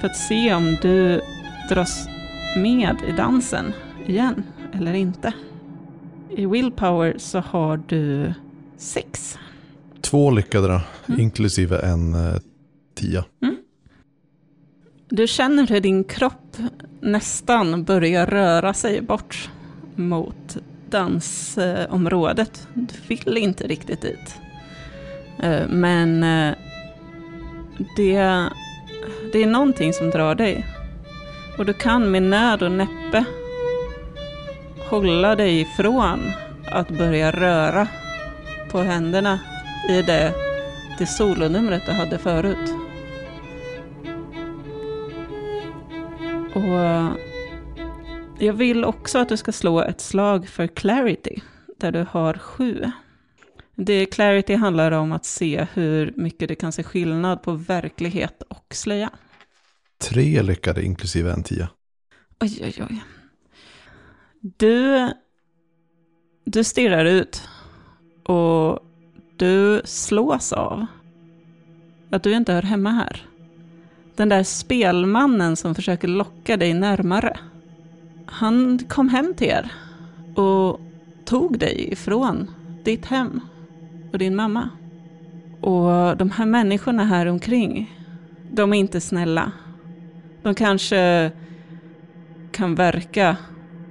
För 0.00 0.06
att 0.06 0.16
se 0.16 0.54
om 0.54 0.76
du 0.82 1.20
dras 1.68 2.08
med 2.56 2.96
i 3.08 3.12
dansen 3.12 3.72
igen 4.06 4.42
eller 4.72 4.94
inte. 4.94 5.32
I 6.30 6.46
willpower 6.46 7.14
så 7.18 7.38
har 7.38 7.76
du 7.86 8.34
sex. 8.76 9.38
Två 10.00 10.30
lyckade 10.30 10.68
då, 10.68 10.80
mm. 11.06 11.20
inklusive 11.20 11.78
en 11.78 12.14
eh, 12.14 12.40
tia. 12.94 13.24
Mm. 13.42 13.56
Du 15.08 15.26
känner 15.26 15.66
hur 15.66 15.80
din 15.80 16.04
kropp 16.04 16.56
nästan 17.00 17.84
börjar 17.84 18.26
röra 18.26 18.74
sig 18.74 19.00
bort 19.00 19.50
mot 19.94 20.56
dansområdet. 20.90 22.68
Du 22.74 22.94
vill 23.08 23.36
inte 23.36 23.66
riktigt 23.66 24.00
dit. 24.00 24.36
Eh, 25.38 25.68
men 25.68 26.22
eh, 26.22 26.54
det, 27.96 28.48
det 29.32 29.42
är 29.42 29.46
någonting 29.46 29.92
som 29.92 30.10
drar 30.10 30.34
dig. 30.34 30.66
Och 31.58 31.66
du 31.66 31.72
kan 31.72 32.10
med 32.10 32.22
nöd 32.22 32.62
och 32.62 32.72
näppe 32.72 33.24
hålla 34.90 35.36
dig 35.36 35.60
ifrån 35.60 36.32
att 36.66 36.88
börja 36.88 37.30
röra 37.30 37.88
på 38.70 38.78
händerna 38.78 39.40
i 39.88 40.02
det, 40.02 40.34
det 40.98 41.06
solonumret 41.06 41.82
du 41.86 41.92
hade 41.92 42.18
förut. 42.18 42.74
Och 46.54 46.62
eh, 46.62 47.08
jag 48.38 48.52
vill 48.52 48.84
också 48.84 49.18
att 49.18 49.28
du 49.28 49.36
ska 49.36 49.52
slå 49.52 49.80
ett 49.80 50.00
slag 50.00 50.48
för 50.48 50.66
clarity, 50.66 51.40
där 51.76 51.92
du 51.92 52.06
har 52.10 52.34
sju. 52.34 52.90
Det 53.80 54.06
clarity 54.06 54.54
handlar 54.54 54.92
om 54.92 55.12
att 55.12 55.24
se 55.24 55.66
hur 55.74 56.12
mycket 56.16 56.48
det 56.48 56.54
kan 56.54 56.72
se 56.72 56.82
skillnad 56.82 57.42
på 57.42 57.52
verklighet 57.52 58.42
och 58.48 58.66
slöja. 58.74 59.10
Tre 59.98 60.42
lyckade 60.42 60.84
inklusive 60.84 61.32
en 61.32 61.42
tia. 61.42 61.68
Oj, 62.40 62.60
oj, 62.62 62.86
oj. 62.90 63.02
Du, 64.40 65.08
du 66.44 66.64
stirrar 66.64 67.04
ut 67.04 67.48
och 68.24 68.78
du 69.36 69.82
slås 69.84 70.52
av 70.52 70.86
att 72.10 72.22
du 72.22 72.32
inte 72.32 72.52
hör 72.52 72.62
hemma 72.62 72.90
här. 72.90 73.26
Den 74.16 74.28
där 74.28 74.42
spelmannen 74.42 75.56
som 75.56 75.74
försöker 75.74 76.08
locka 76.08 76.56
dig 76.56 76.74
närmare. 76.74 77.38
Han 78.26 78.78
kom 78.88 79.08
hem 79.08 79.34
till 79.34 79.48
er 79.48 79.72
och 80.36 80.80
tog 81.24 81.58
dig 81.58 81.92
ifrån 81.92 82.50
ditt 82.84 83.06
hem 83.06 83.40
och 84.12 84.18
din 84.18 84.36
mamma. 84.36 84.70
Och 85.60 86.16
de 86.16 86.30
här 86.30 86.46
människorna 86.46 87.04
här 87.04 87.26
omkring, 87.26 87.94
de 88.50 88.72
är 88.72 88.78
inte 88.78 89.00
snälla. 89.00 89.52
De 90.42 90.54
kanske 90.54 91.32
kan 92.52 92.74
verka 92.74 93.36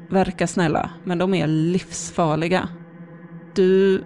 verka 0.09 0.47
snälla, 0.47 0.89
men 1.03 1.17
de 1.17 1.33
är 1.33 1.47
livsfarliga. 1.47 2.69
Du 3.55 4.03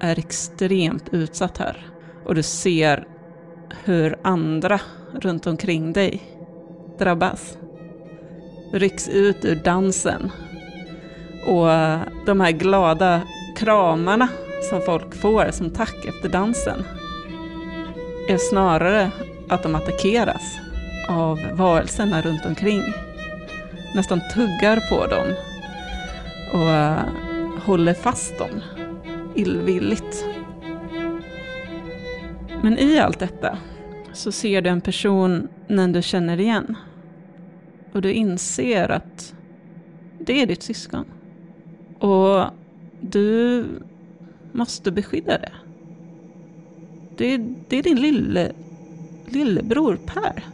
är 0.00 0.18
extremt 0.18 1.08
utsatt 1.12 1.58
här 1.58 1.86
och 2.24 2.34
du 2.34 2.42
ser 2.42 3.06
hur 3.84 4.16
andra 4.22 4.80
runt 5.20 5.46
omkring 5.46 5.92
dig 5.92 6.22
drabbas. 6.98 7.58
Rycks 8.72 9.08
ut 9.08 9.44
ur 9.44 9.56
dansen 9.56 10.30
och 11.46 11.66
de 12.26 12.40
här 12.40 12.50
glada 12.50 13.20
kramarna 13.56 14.28
som 14.70 14.80
folk 14.80 15.14
får 15.14 15.50
som 15.50 15.70
tack 15.70 16.04
efter 16.04 16.28
dansen 16.28 16.84
är 18.28 18.36
snarare 18.36 19.10
att 19.48 19.62
de 19.62 19.74
attackeras 19.74 20.58
av 21.08 21.38
varelserna 21.52 22.22
runt 22.22 22.46
omkring 22.46 22.82
nästan 23.94 24.20
tuggar 24.34 24.80
på 24.88 25.06
dem 25.06 25.34
och 26.52 26.70
eh, 26.70 27.00
håller 27.64 27.94
fast 27.94 28.38
dem 28.38 28.60
illvilligt. 29.34 30.24
Men 32.62 32.78
i 32.78 32.98
allt 32.98 33.18
detta 33.18 33.58
så 34.12 34.32
ser 34.32 34.62
du 34.62 34.70
en 34.70 34.80
person 34.80 35.48
när 35.68 35.88
du 35.88 36.02
känner 36.02 36.40
igen. 36.40 36.76
Och 37.92 38.02
du 38.02 38.12
inser 38.12 38.88
att 38.88 39.34
det 40.18 40.42
är 40.42 40.46
ditt 40.46 40.62
syskon. 40.62 41.04
Och 41.98 42.44
du 43.00 43.64
måste 44.52 44.90
beskydda 44.90 45.38
det. 45.38 45.52
Det, 47.16 47.36
det 47.68 47.78
är 47.78 47.82
din 47.82 48.00
lille, 48.00 48.52
lillebror 49.26 49.98
Per. 50.06 50.44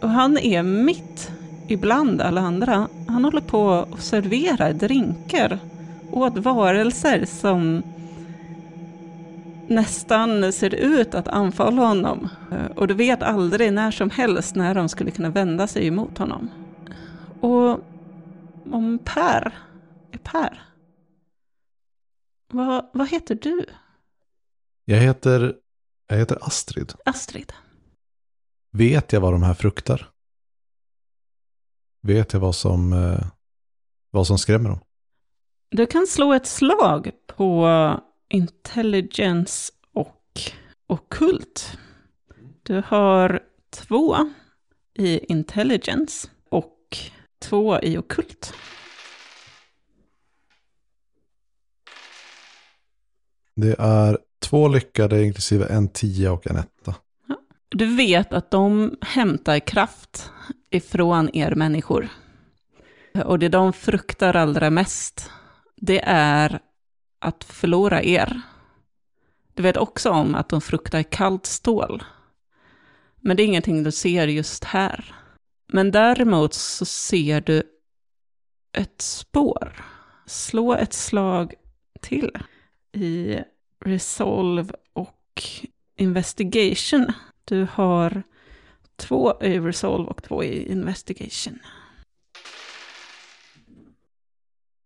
Och 0.00 0.08
han 0.08 0.38
är 0.38 0.62
mitt 0.62 1.32
ibland 1.68 2.20
alla 2.20 2.40
andra. 2.40 2.88
Han 3.08 3.24
håller 3.24 3.40
på 3.40 3.70
att 3.70 4.02
servera 4.02 4.72
drinkar 4.72 5.58
åt 6.10 6.38
varelser 6.38 7.24
som 7.24 7.82
nästan 9.68 10.52
ser 10.52 10.74
ut 10.74 11.14
att 11.14 11.28
anfalla 11.28 11.82
honom. 11.82 12.28
Och 12.76 12.88
du 12.88 12.94
vet 12.94 13.22
aldrig 13.22 13.72
när 13.72 13.90
som 13.90 14.10
helst 14.10 14.54
när 14.54 14.74
de 14.74 14.88
skulle 14.88 15.10
kunna 15.10 15.30
vända 15.30 15.66
sig 15.66 15.86
emot 15.86 16.18
honom. 16.18 16.50
Och 17.40 17.80
om 18.70 18.98
Per 19.04 19.52
är 20.12 20.18
Per, 20.18 20.62
vad, 22.50 22.90
vad 22.92 23.08
heter 23.08 23.34
du? 23.34 23.66
Jag 24.84 24.98
heter, 24.98 25.56
jag 26.06 26.16
heter 26.16 26.38
Astrid. 26.40 26.92
Astrid. 27.04 27.52
Vet 28.72 29.12
jag 29.12 29.20
vad 29.20 29.32
de 29.32 29.42
här 29.42 29.54
fruktar? 29.54 30.10
Vet 32.02 32.32
jag 32.32 32.40
vad 32.40 32.54
som, 32.54 32.92
eh, 32.92 33.26
vad 34.10 34.26
som 34.26 34.38
skrämmer 34.38 34.70
dem? 34.70 34.80
Du 35.70 35.86
kan 35.86 36.06
slå 36.06 36.32
ett 36.32 36.46
slag 36.46 37.10
på 37.26 37.68
intelligence 38.28 39.72
och 39.92 40.40
okult. 40.86 41.78
Du 42.62 42.82
har 42.86 43.42
två 43.70 44.16
i 44.94 45.18
intelligence 45.32 46.28
och 46.50 46.98
två 47.42 47.80
i 47.80 47.98
okult. 47.98 48.54
Det 53.54 53.76
är 53.78 54.18
två 54.40 54.68
lyckade 54.68 55.24
inklusive 55.24 55.66
en 55.66 55.88
tia 55.88 56.32
och 56.32 56.46
en 56.46 56.56
etta. 56.56 56.94
Du 57.68 57.96
vet 57.96 58.32
att 58.32 58.50
de 58.50 58.96
hämtar 59.00 59.58
kraft 59.58 60.30
ifrån 60.70 61.30
er 61.32 61.54
människor. 61.54 62.08
Och 63.24 63.38
det 63.38 63.48
de 63.48 63.72
fruktar 63.72 64.36
allra 64.36 64.70
mest, 64.70 65.30
det 65.76 66.00
är 66.04 66.60
att 67.18 67.44
förlora 67.44 68.02
er. 68.02 68.40
Du 69.54 69.62
vet 69.62 69.76
också 69.76 70.10
om 70.10 70.34
att 70.34 70.48
de 70.48 70.60
fruktar 70.60 71.02
kallt 71.02 71.46
stål. 71.46 72.02
Men 73.20 73.36
det 73.36 73.42
är 73.42 73.44
ingenting 73.44 73.82
du 73.82 73.92
ser 73.92 74.26
just 74.26 74.64
här. 74.64 75.14
Men 75.72 75.90
däremot 75.90 76.54
så 76.54 76.84
ser 76.84 77.40
du 77.40 77.62
ett 78.72 79.02
spår. 79.02 79.84
Slå 80.26 80.74
ett 80.74 80.92
slag 80.92 81.54
till 82.00 82.30
i 82.92 83.38
Resolve 83.84 84.72
och 84.92 85.42
Investigation. 85.96 87.06
Du 87.44 87.66
har 87.72 88.22
två 88.96 89.42
i 89.42 89.58
Resolve 89.60 90.10
och 90.10 90.22
två 90.22 90.44
i 90.44 90.70
Investigation. 90.72 91.58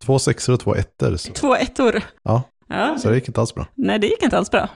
Två 0.04 0.18
sexor 0.18 0.52
och 0.52 0.60
två 0.60 0.74
ettor. 0.74 1.16
Så. 1.16 1.32
Två 1.32 1.54
ettor. 1.56 2.02
Ja, 2.22 2.42
Ja. 2.68 2.98
så 2.98 3.08
det 3.08 3.14
gick 3.14 3.28
inte 3.28 3.40
alls 3.40 3.54
bra. 3.54 3.66
Nej, 3.74 3.98
det 3.98 4.06
gick 4.06 4.22
inte 4.22 4.38
alls 4.38 4.50
bra. 4.50 4.68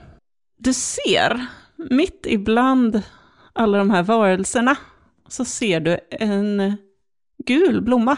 Du 0.57 0.75
ser, 0.75 1.47
mitt 1.91 2.27
ibland 2.29 3.03
alla 3.53 3.79
de 3.79 3.91
här 3.91 4.03
varelserna, 4.03 4.77
så 5.29 5.45
ser 5.45 5.81
du 5.81 5.99
en 6.11 6.77
gul 7.47 7.81
blomma. 7.83 8.17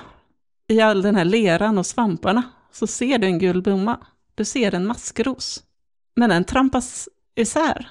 I 0.68 0.80
all 0.80 1.02
den 1.02 1.14
här 1.16 1.24
leran 1.24 1.78
och 1.78 1.86
svamparna 1.86 2.42
så 2.72 2.86
ser 2.86 3.18
du 3.18 3.26
en 3.26 3.38
gul 3.38 3.62
blomma. 3.62 4.00
Du 4.40 4.44
ser 4.44 4.74
en 4.74 4.86
maskros. 4.86 5.64
Men 6.16 6.30
den 6.30 6.44
trampas 6.44 7.08
isär 7.34 7.88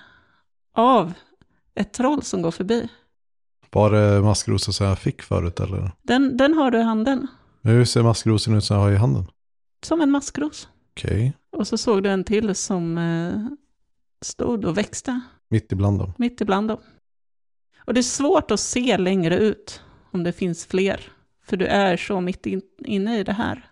av 0.73 1.13
ett 1.75 1.93
troll 1.93 2.21
som 2.23 2.41
går 2.41 2.51
förbi. 2.51 2.89
Var 3.71 3.91
det 3.91 4.21
maskrosen 4.21 4.73
som 4.73 4.87
jag 4.87 4.99
fick 4.99 5.21
förut 5.21 5.59
eller? 5.59 5.91
Den, 6.01 6.37
den 6.37 6.53
har 6.53 6.71
du 6.71 6.79
i 6.79 6.81
handen, 6.81 7.27
Hur 7.61 7.85
ser 7.85 8.03
maskrosen 8.03 8.55
ut 8.55 8.63
som 8.63 8.75
jag 8.75 8.83
har 8.83 8.91
i 8.91 8.95
handen? 8.95 9.25
som 9.83 10.01
en 10.01 10.11
maskros. 10.11 10.67
Okej, 10.91 11.33
Och 11.51 11.67
så 11.67 11.77
såg 11.77 12.03
du 12.03 12.09
en 12.09 12.23
till 12.23 12.55
som 12.55 12.97
eh, 12.97 13.45
stod 14.21 14.65
och 14.65 14.77
växte 14.77 15.21
mitt 15.49 15.71
ibland 15.71 15.99
dem. 15.99 16.13
mitt 16.17 16.41
ibland 16.41 16.67
dem. 16.67 16.79
Och 17.85 17.93
det 17.93 17.99
är 17.99 18.03
svårt 18.03 18.51
att 18.51 18.59
se 18.59 18.97
längre 18.97 19.37
ut 19.37 19.81
om 20.11 20.23
det 20.23 20.31
finns 20.31 20.65
fler, 20.65 21.11
för 21.45 21.57
du 21.57 21.65
är 21.65 21.97
så 21.97 22.21
mitt 22.21 22.45
in, 22.45 22.61
inne 22.85 23.19
i 23.19 23.23
det 23.23 23.33
här. 23.33 23.68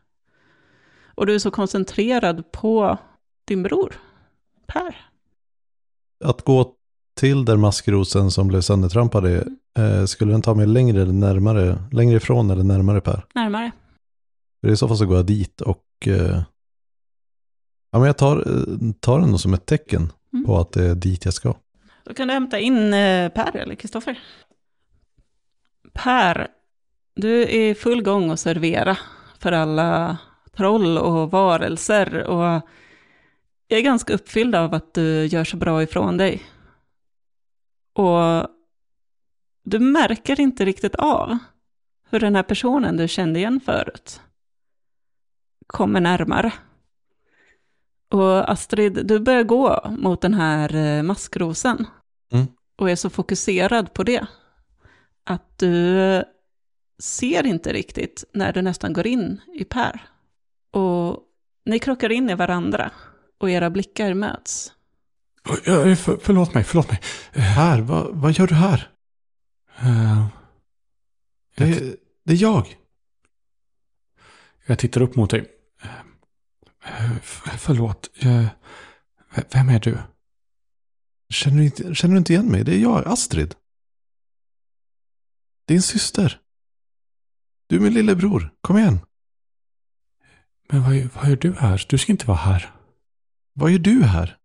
Och 1.18 1.26
du 1.26 1.36
är 1.36 1.40
så 1.40 1.52
koncentrerad 1.52 2.52
på 2.52 2.98
din 3.46 3.64
bror, 3.64 3.94
Per. 4.68 4.96
Att 6.26 6.42
gå 6.42 6.74
till 7.16 7.46
där 7.46 7.58
maskrosen 7.58 8.32
som 8.32 8.48
blev 8.48 8.62
söndertrampad 8.62 9.26
är, 9.26 9.48
eh, 9.80 10.06
skulle 10.06 10.32
den 10.32 10.42
ta 10.42 10.54
mig 10.54 10.68
längre 10.68 11.02
eller 11.02 11.14
närmare, 11.14 11.84
längre 11.92 12.18
ifrån 12.18 12.50
eller 12.52 12.64
närmare 12.64 13.02
Per? 13.02 13.26
Närmare. 13.36 13.72
För 14.62 14.72
i 14.72 14.78
så 14.78 14.88
fall 14.88 14.98
så 14.98 15.06
går 15.06 15.16
jag 15.18 15.26
dit 15.26 15.62
och 15.62 15.84
eh, 16.06 16.42
ja, 17.92 18.00
men 18.00 18.04
jag 18.04 18.18
tar, 18.18 18.38
eh, 18.38 18.92
tar 19.00 19.20
den 19.20 19.40
som 19.40 19.54
ett 19.54 19.66
tecken 19.66 20.12
Mm. 20.34 20.46
på 20.46 20.60
att 20.60 20.72
det 20.72 20.86
är 20.86 20.96
dit 20.96 21.26
jag 21.26 21.34
ska. 21.34 21.56
Då 22.04 22.14
kan 22.14 22.28
du 22.28 22.34
hämta 22.34 22.60
in 22.60 22.94
eh, 22.94 23.30
Per 23.30 23.56
eller 23.56 23.76
Kristoffer. 23.76 24.20
Per, 25.94 26.48
du 27.16 27.42
är 27.42 27.48
i 27.70 27.76
full 27.76 28.04
gång 28.04 28.32
att 28.32 28.40
servera 28.40 28.98
för 29.40 29.52
alla 29.52 30.18
troll 30.58 30.98
och 30.98 31.32
varelser 31.32 32.24
och 32.24 32.62
jag 33.68 33.80
är 33.80 33.84
ganska 33.84 34.14
uppfylld 34.14 34.56
av 34.56 34.74
att 34.74 34.94
du 34.94 35.26
gör 35.26 35.44
så 35.44 35.58
bra 35.58 35.84
ifrån 35.84 36.18
dig. 36.18 36.44
Och 37.94 38.48
du 39.64 39.80
märker 39.80 40.40
inte 40.40 40.66
riktigt 40.66 40.96
av 40.96 41.38
hur 42.10 42.20
den 42.20 42.36
här 42.36 42.44
personen 42.44 42.98
du 42.98 43.08
kände 43.08 43.40
igen 43.40 43.60
förut 43.66 44.22
kommer 45.68 46.02
närmare. 46.02 46.54
Och 48.10 48.52
Astrid, 48.52 49.08
du 49.08 49.20
börjar 49.20 49.44
gå 49.44 49.96
mot 49.98 50.22
den 50.22 50.34
här 50.34 50.76
eh, 50.76 51.04
maskrosen. 51.04 51.86
Mm. 52.32 52.48
Och 52.78 52.90
är 52.90 52.96
så 52.96 53.10
fokuserad 53.10 53.94
på 53.94 54.04
det. 54.04 54.28
Att 55.24 55.60
du 55.60 56.00
eh, 56.00 56.24
ser 57.00 57.46
inte 57.46 57.74
riktigt 57.74 58.24
när 58.34 58.54
du 58.54 58.62
nästan 58.62 58.94
går 58.94 59.08
in 59.08 59.42
i 59.54 59.64
Per. 59.64 60.08
Och 60.72 61.20
ni 61.66 61.80
krockar 61.80 62.12
in 62.12 62.30
i 62.30 62.36
varandra. 62.36 62.92
Och 63.40 63.50
era 63.50 63.70
blickar 63.70 64.14
möts. 64.14 64.74
För, 65.64 66.18
förlåt 66.24 66.54
mig, 66.54 66.64
förlåt 66.64 66.90
mig. 66.92 67.02
Här, 67.34 67.82
vad, 67.82 68.16
vad 68.16 68.32
gör 68.32 68.48
du 68.48 68.56
här? 68.56 68.92
Eh, 69.80 70.28
Det, 71.56 71.96
det 72.24 72.34
är 72.34 72.42
jag. 72.42 72.78
jag 74.66 74.80
tittar 74.80 75.02
upp 75.02 75.16
mot 75.16 75.30
dig. 75.30 75.52
Eh, 76.84 77.18
Förlåt. 77.58 78.10
V- 79.36 79.44
vem 79.54 79.70
är 79.70 79.80
du? 79.80 79.98
Känner 81.30 81.58
du, 81.58 81.64
inte, 81.66 81.96
känner 81.96 82.14
du 82.14 82.18
inte 82.18 82.34
igen 82.34 82.52
mig? 82.52 82.64
Det 82.64 82.74
är 82.76 82.80
jag, 82.80 83.08
Astrid. 83.08 83.56
Din 85.66 85.82
syster. 85.82 86.40
Du 87.68 87.76
är 87.76 87.80
min 87.80 87.94
lillebror. 87.94 88.54
Kom 88.62 88.78
igen. 88.78 89.00
Men 90.70 90.84
vad, 90.84 91.10
vad 91.16 91.30
gör 91.30 91.36
du 91.36 91.54
här? 91.54 91.86
Du 91.90 91.98
ska 91.98 92.12
inte 92.12 92.28
vara 92.28 92.38
här. 92.38 92.70
Vad 93.54 93.72
gör 93.72 93.80
du 93.80 94.04
här? 94.04 94.38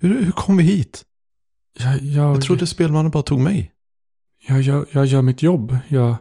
Hur, 0.00 0.24
hur 0.24 0.32
kom 0.32 0.56
vi 0.56 0.62
hit? 0.64 1.04
Jag, 1.78 1.98
jag, 2.02 2.36
Jag 2.36 2.42
trodde 2.42 2.66
spelmannen 2.66 3.10
bara 3.10 3.22
tog 3.22 3.40
mig. 3.40 3.72
jag, 4.48 4.60
jag, 4.62 4.86
jag 4.90 5.06
gör 5.06 5.22
mitt 5.22 5.42
jobb. 5.42 5.78
Jag, 5.88 6.16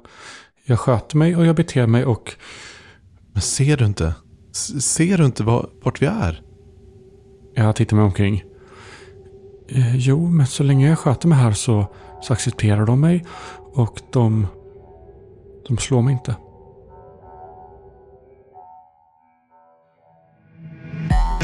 jag 0.65 0.79
sköter 0.79 1.17
mig 1.17 1.35
och 1.35 1.45
jag 1.45 1.55
beter 1.55 1.87
mig 1.87 2.05
och 2.05 2.33
Men 3.33 3.41
ser 3.41 3.77
du 3.77 3.85
inte? 3.85 4.15
S- 4.51 4.85
Ser 4.85 5.17
du 5.17 5.25
inte 5.25 5.43
var, 5.43 5.69
vart 5.83 6.01
vi 6.01 6.05
är? 6.05 6.41
jag 7.57 7.75
tittar 7.75 7.95
mig 7.95 8.05
omkring. 8.05 8.43
Eh, 9.67 9.95
jo, 9.95 10.27
men 10.29 10.47
så 10.47 10.63
länge 10.63 10.89
jag 10.89 10.99
sköter 10.99 11.27
mig 11.27 11.37
här 11.37 11.51
så, 11.51 11.87
så 12.21 12.33
accepterar 12.33 12.85
de 12.85 12.99
mig 13.01 13.25
och 13.73 14.01
de, 14.11 14.47
de 15.67 15.77
slår 15.77 16.01
mig 16.01 16.13
inte. 16.13 16.35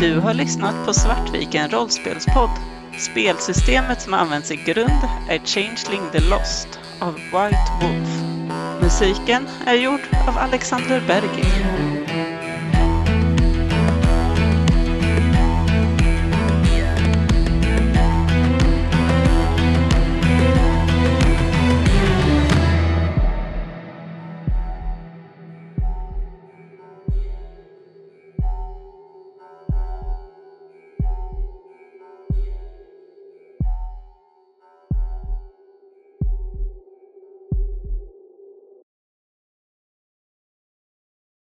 Du 0.02 0.20
har 0.20 0.34
lyssnat 0.34 0.86
på 0.86 0.94
Svartviken 0.94 1.70
rollspelspodd. 1.70 2.50
Spelsystemet 2.98 4.02
som 4.02 4.14
används 4.14 4.52
i 4.52 4.56
grund 4.56 5.02
är 5.30 5.40
Changeling 5.46 6.02
the 6.12 6.20
Lost 6.20 6.80
av 7.00 7.14
White 7.14 7.72
Wolf. 7.82 8.10
Musiken 8.82 9.48
är 9.66 9.74
gjord 9.74 10.02
av 10.28 10.38
Alexander 10.38 11.04
Bergin. 11.08 11.91